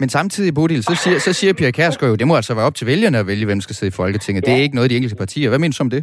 [0.00, 2.74] Men samtidig, Bodil, så siger, så siger Pia Kærsgaard jo, det må altså være op
[2.74, 4.42] til vælgerne at vælge, hvem skal sidde i Folketinget.
[4.42, 4.46] Ja.
[4.46, 5.48] Det er ikke noget de enkelte partier.
[5.48, 6.02] Hvad mener du om det?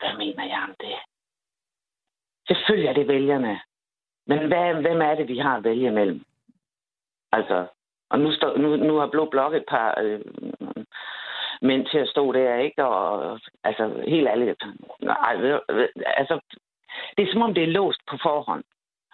[0.00, 0.96] Hvad mener jeg om det?
[2.48, 3.60] Selvfølgelig er det vælgerne.
[4.26, 6.20] Men hvad, hvem er det, vi har at vælge mellem?
[7.32, 7.66] Altså,
[8.10, 10.20] Og nu, står, nu, nu har Blå Blok et par øh,
[11.62, 12.84] mænd til at stå der, ikke?
[12.84, 14.62] Og altså, helt ærligt,
[15.00, 15.60] nej,
[16.06, 16.40] altså,
[17.16, 18.64] det er som om, det er låst på forhånd.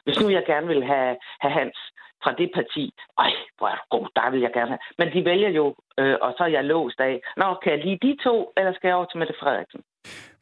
[0.05, 1.79] Hvis nu jeg gerne vil have, have Hans
[2.23, 4.85] fra det parti, ej, hvor er du god, der vil jeg gerne have.
[4.99, 7.99] Men de vælger jo, øh, og så er jeg låst af, nå, kan jeg lige
[8.03, 9.83] de to, eller skal jeg over til Mette Frederiksen?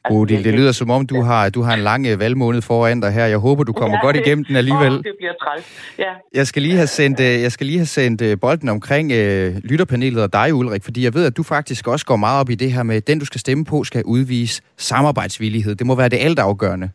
[0.03, 3.01] Altså, Bodil, det lyder som om, du har, du har en lang øh, valgmåned foran
[3.01, 3.25] dig her.
[3.25, 4.93] Jeg håber, du kommer ja, godt igennem den alligevel.
[4.93, 5.95] Åh, det bliver træls.
[5.99, 6.13] Ja.
[6.33, 9.55] Jeg skal lige have sendt, øh, jeg skal lige have sendt øh, bolden omkring øh,
[9.55, 12.55] lytterpanelet og dig, Ulrik, fordi jeg ved, at du faktisk også går meget op i
[12.55, 15.75] det her med, at den, du skal stemme på, skal udvise samarbejdsvillighed.
[15.75, 16.89] Det må være det altafgørende.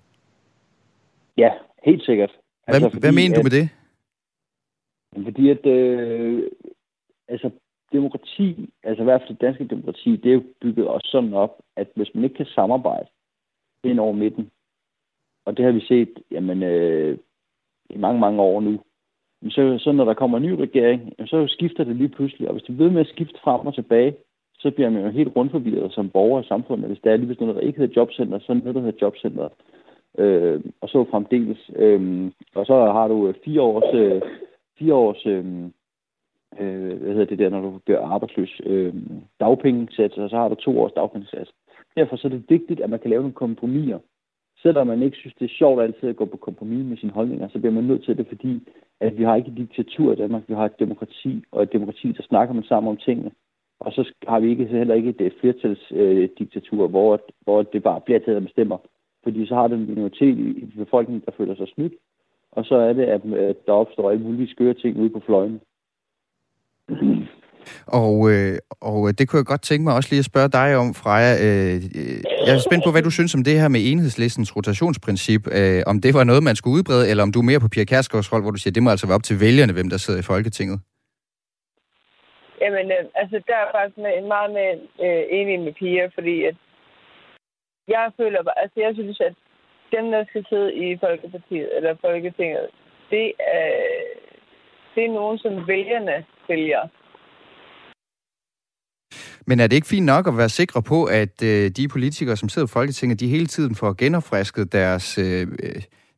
[1.37, 1.51] Ja,
[1.85, 2.31] helt sikkert.
[2.65, 3.69] Hvad, altså, fordi, hvad mener du med det?
[5.25, 6.43] Fordi at, øh,
[7.29, 7.51] altså,
[7.97, 11.55] demokrati, altså i hvert fald det danske demokrati, det er jo bygget også sådan op,
[11.77, 13.09] at hvis man ikke kan samarbejde
[13.85, 14.51] ind over midten,
[15.47, 17.19] og det har vi set jamen, øh,
[17.91, 18.81] i mange, mange år nu,
[19.51, 22.63] så, så når der kommer en ny regering, så skifter det lige pludselig, og hvis
[22.63, 24.17] det ved med at skifte frem og tilbage,
[24.59, 26.89] så bliver man jo helt rundforvirret som borger i samfundet.
[26.89, 28.99] Hvis der er lige hvis noget, der ikke hedder jobcenter, så er noget, der hedder
[29.03, 29.49] jobcenter.
[30.19, 31.71] Øh, og så fremdeles.
[31.77, 34.23] Øh, og så har du øh, fire års, øh,
[34.79, 35.45] fire års øh,
[36.61, 38.95] øh, hvad hedder det der, når du bliver arbejdsløs, øh,
[39.41, 41.51] dagpengesats, og så har du to års dagpengesats.
[41.97, 43.99] Derfor så er det vigtigt, at man kan lave nogle kompromiser.
[44.63, 47.49] Selvom man ikke synes, det er sjovt altid at gå på kompromis med sine holdninger,
[47.49, 48.69] så bliver man nødt til det, fordi
[49.01, 52.13] at vi har ikke et diktatur i Danmark, vi har et demokrati, og et demokrati,
[52.13, 53.31] der snakker man sammen om tingene.
[53.81, 58.19] Og så har vi ikke heller ikke et flertalsdiktatur, øh, hvor, hvor det bare bliver
[58.19, 58.79] taget, der bestemmer.
[59.23, 61.95] Fordi så har du en minoritet i, i befolkningen, der føler sig snydt.
[62.53, 65.61] Og så er det, at, at der opstår alle mulige skøre ting ude på fløjene.
[68.03, 70.95] Og, øh, og det kunne jeg godt tænke mig også lige at spørge dig om,
[70.95, 71.33] Freja.
[71.47, 71.77] Øh,
[72.47, 75.43] jeg er spændt på, hvad du synes om det her med enhedslistens rotationsprincip.
[75.59, 77.85] Øh, om det var noget, man skulle udbrede, eller om du er mere på Pia
[77.85, 80.21] Kærsgaards hold, hvor du siger, det må altså være op til vælgerne, hvem der sidder
[80.21, 80.79] i Folketinget.
[82.63, 84.71] Jamen, øh, altså, der er faktisk med, meget med
[85.05, 86.57] øh, enig med Pia, fordi at
[87.89, 89.35] jeg føler, altså, jeg synes, at
[89.95, 92.67] dem, der skal sidde i Folkepartiet, eller Folketinget,
[93.11, 93.71] det er,
[94.95, 96.17] det er nogen, som vælgerne
[96.49, 96.83] vælger.
[99.49, 102.49] Men er det ikke fint nok at være sikre på, at øh, de politikere, som
[102.49, 105.47] sidder i Folketinget, de hele tiden får genopfrisket deres, øh,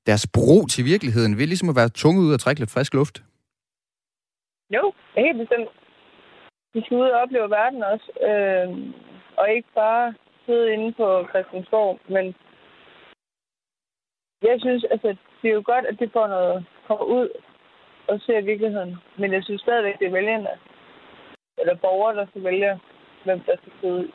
[0.07, 3.17] deres bro til virkeligheden, ved ligesom at være tunge ud og trække lidt frisk luft?
[4.77, 5.69] Jo, det er helt bestemt.
[6.75, 8.69] De skal ud og opleve verden også, øh,
[9.39, 10.15] og ikke bare
[10.47, 12.25] sidde inde på Christiansborg, men
[14.43, 15.09] jeg synes, altså,
[15.43, 17.29] det er jo godt, at det får noget, kommer ud
[18.09, 18.97] og ser virkeligheden.
[19.19, 20.49] Men jeg synes stadigvæk, det er vælgerne,
[21.61, 22.81] eller borgere, der skal vælge,
[23.25, 24.09] hvem der skal sidde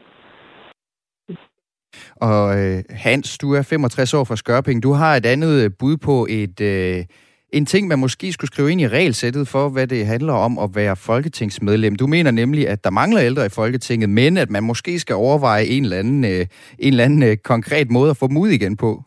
[2.15, 4.83] og øh, Hans, du er 65 år fra Skørping.
[4.83, 7.05] Du har et andet øh, bud på et, øh,
[7.53, 10.69] en ting, man måske skulle skrive ind i regelsættet for, hvad det handler om at
[10.75, 11.95] være folketingsmedlem.
[11.95, 15.63] Du mener nemlig, at der mangler ældre i Folketinget, men at man måske skal overveje
[15.63, 16.45] en eller anden, øh,
[16.79, 19.01] en eller anden øh, konkret måde at få dem ud igen på.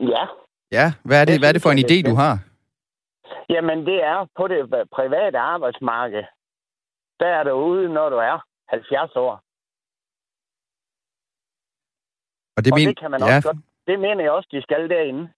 [0.00, 0.24] Ja.
[0.72, 2.47] Ja, hvad er det, hvad er det for en idé, du har?
[3.48, 6.24] Jamen, det er på det private arbejdsmarked.
[7.20, 9.42] Der er du ude, når du er 70 år.
[12.56, 12.88] Og det, og men...
[12.88, 13.36] det kan man ja.
[13.36, 13.58] også godt.
[13.86, 15.28] Det mener jeg også, de skal derinde.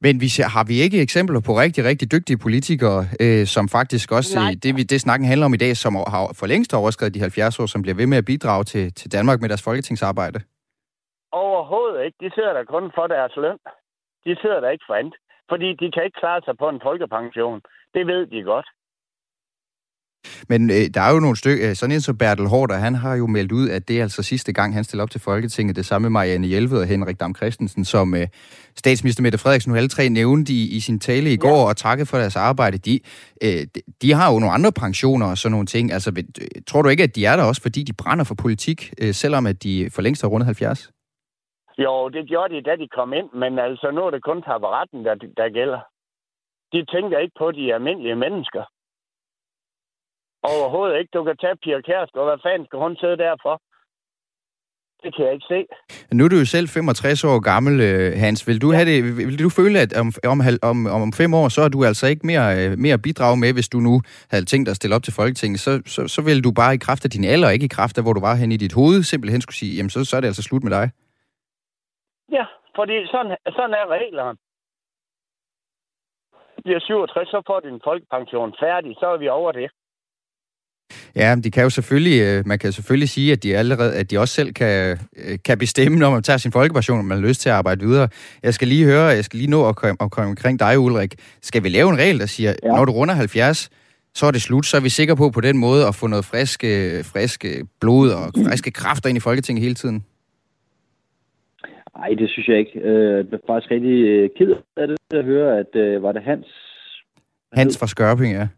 [0.00, 4.38] Men vi, har vi ikke eksempler på rigtig, rigtig dygtige politikere, øh, som faktisk også,
[4.38, 4.52] Nej.
[4.62, 7.60] det, vi, det snakken handler om i dag, som har for længst overskrevet de 70
[7.60, 10.38] år, som bliver ved med at bidrage til, til Danmark med deres folketingsarbejde?
[11.32, 12.18] Overhovedet ikke.
[12.20, 13.58] De sidder der kun for deres løn.
[14.24, 15.14] De sidder der ikke for andet.
[15.50, 17.60] Fordi de kan ikke klare sig på en folkepension.
[17.94, 18.68] Det ved de godt.
[20.48, 23.26] Men øh, der er jo nogle stykker, sådan en som Bertel Hårder, han har jo
[23.26, 26.04] meldt ud, at det er altså sidste gang, han stiller op til Folketinget, det samme
[26.04, 28.26] med Marianne Hjelved og Henrik Dam Christensen, som øh,
[28.76, 31.68] statsminister Mette Frederiksen nu alle tre nævnte i, i sin tale i går, ja.
[31.68, 32.78] og takket for deres arbejde.
[32.78, 33.00] De,
[33.42, 33.66] øh,
[34.02, 35.92] de har jo nogle andre pensioner og sådan nogle ting.
[35.92, 38.94] Altså, øh, tror du ikke, at de er der også, fordi de brænder for politik,
[39.00, 40.90] øh, selvom at de for længst har rundet 70?
[41.78, 45.04] Jo, det gjorde de, da de kom ind, men altså nu er det kun taburetten,
[45.04, 45.80] der, der gælder.
[46.72, 48.64] De tænker ikke på de almindelige mennesker.
[50.42, 51.10] Overhovedet ikke.
[51.14, 52.26] Du kan tage Pia Kjærsgaard.
[52.26, 53.54] Hvad fanden skal hun sidde derfor?
[55.02, 55.60] Det kan jeg ikke se.
[56.12, 58.48] Nu er du jo selv 65 år gammel, øh, Hans.
[58.48, 58.76] Vil du, ja.
[58.76, 61.84] have det, vil du føle, at om, om, om, om fem år, så er du
[61.84, 64.96] altså ikke mere, øh, mere bidrag med, hvis du nu havde tænkt dig at stille
[64.96, 67.64] op til Folketinget, så, så, så vil du bare i kraft af din alder, ikke
[67.64, 70.04] i kraft af, hvor du var hen i dit hoved, simpelthen skulle sige, jamen så,
[70.04, 70.90] så er det altså slut med dig.
[72.32, 72.44] Ja,
[72.76, 74.38] fordi sådan, sådan er reglerne.
[76.64, 79.70] Bliver 67, så får din folkepension færdig, så er vi over det.
[81.16, 84.18] Ja, de kan jo selvfølgelig, øh, man kan selvfølgelig sige, at de allerede, at de
[84.18, 87.40] også selv kan, øh, kan bestemme, når man tager sin folkepension, om man har lyst
[87.40, 88.08] til at arbejde videre.
[88.42, 91.14] Jeg skal lige høre, jeg skal lige nå at komme, at komme omkring dig, Ulrik.
[91.42, 92.68] Skal vi lave en regel, der siger, ja.
[92.68, 93.70] når du runder 70,
[94.14, 94.66] så er det slut.
[94.66, 98.32] Så er vi sikre på på den måde at få noget friske, friske blod og
[98.48, 100.04] friske kræfter ind i Folketinget hele tiden.
[101.98, 102.80] Nej, det synes jeg ikke.
[102.80, 106.22] Øh, jeg er faktisk rigtig øh, ked af det at høre, at øh, var det
[106.22, 106.46] Hans...
[107.52, 108.48] Hans fra Skørping, ja.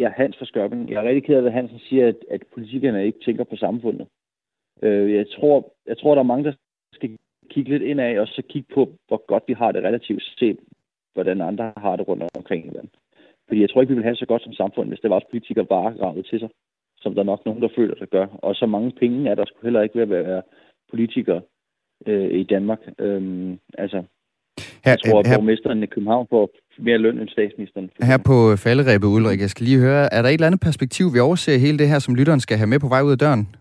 [0.00, 0.90] Ja, Hans fra Skørping.
[0.90, 4.06] Jeg er rigtig ked af, at Hansen siger, at, at politikerne ikke tænker på samfundet.
[4.82, 6.52] Jeg, tror, jeg tror, der er mange, der
[6.92, 7.16] skal
[7.50, 10.58] kigge lidt ind af, og så kigge på, hvor godt vi har det relativt set,
[11.14, 12.94] hvordan andre har det rundt omkring i landet.
[13.48, 15.30] Fordi jeg tror ikke, vi vil have så godt som samfund, hvis det var også
[15.30, 16.48] politikere bare gravet til sig,
[17.00, 18.26] som der er nok nogen, der føler, der gør.
[18.26, 20.42] Og så mange penge er der skulle heller ikke ved at være
[20.90, 21.42] politikere
[22.06, 22.78] øh, i Danmark.
[22.98, 24.02] Øhm, altså,
[24.84, 27.90] her, jeg tror, at borgmesteren i København får mere løn end statsministeren.
[28.02, 31.18] Her på falderæbet, Ulrik, jeg skal lige høre, er der et eller andet perspektiv, vi
[31.18, 33.56] overser hele det her, som lytteren skal have med på vej ud af døren?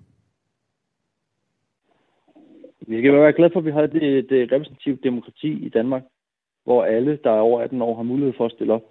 [2.88, 6.04] Vi skal være glade for, at vi har det, det repræsentative demokrati i Danmark,
[6.64, 8.84] hvor alle, der er over 18 år, har mulighed for at stille op.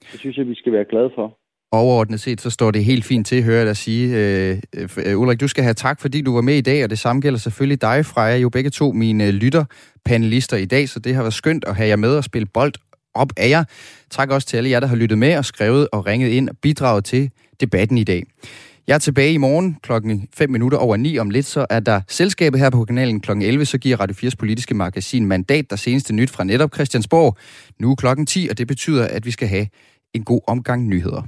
[0.00, 1.37] Det synes jeg, vi skal være glade for.
[1.72, 4.16] Overordnet set, så står det helt fint til, hører jeg dig sige.
[4.16, 6.90] Øh, øh, øh, Ulrik, du skal have tak, fordi du var med i dag, og
[6.90, 8.36] det samme gælder selvfølgelig dig, Freja.
[8.36, 11.88] Jo begge to mine øh, lytterpanelister i dag, så det har været skønt at have
[11.88, 12.72] jer med og spille bold
[13.14, 13.64] op af jer.
[14.10, 16.56] Tak også til alle jer, der har lyttet med og skrevet og ringet ind og
[16.62, 18.22] bidraget til debatten i dag.
[18.86, 22.00] Jeg er tilbage i morgen klokken 5 minutter over 9 om lidt, så er der
[22.08, 26.12] selskabet her på kanalen klokken 11, så giver Radio 4's politiske magasin Mandat der seneste
[26.12, 27.36] nyt fra netop Christiansborg.
[27.78, 29.66] Nu klokken 10, og det betyder, at vi skal have
[30.14, 31.22] en god omgang nyheder.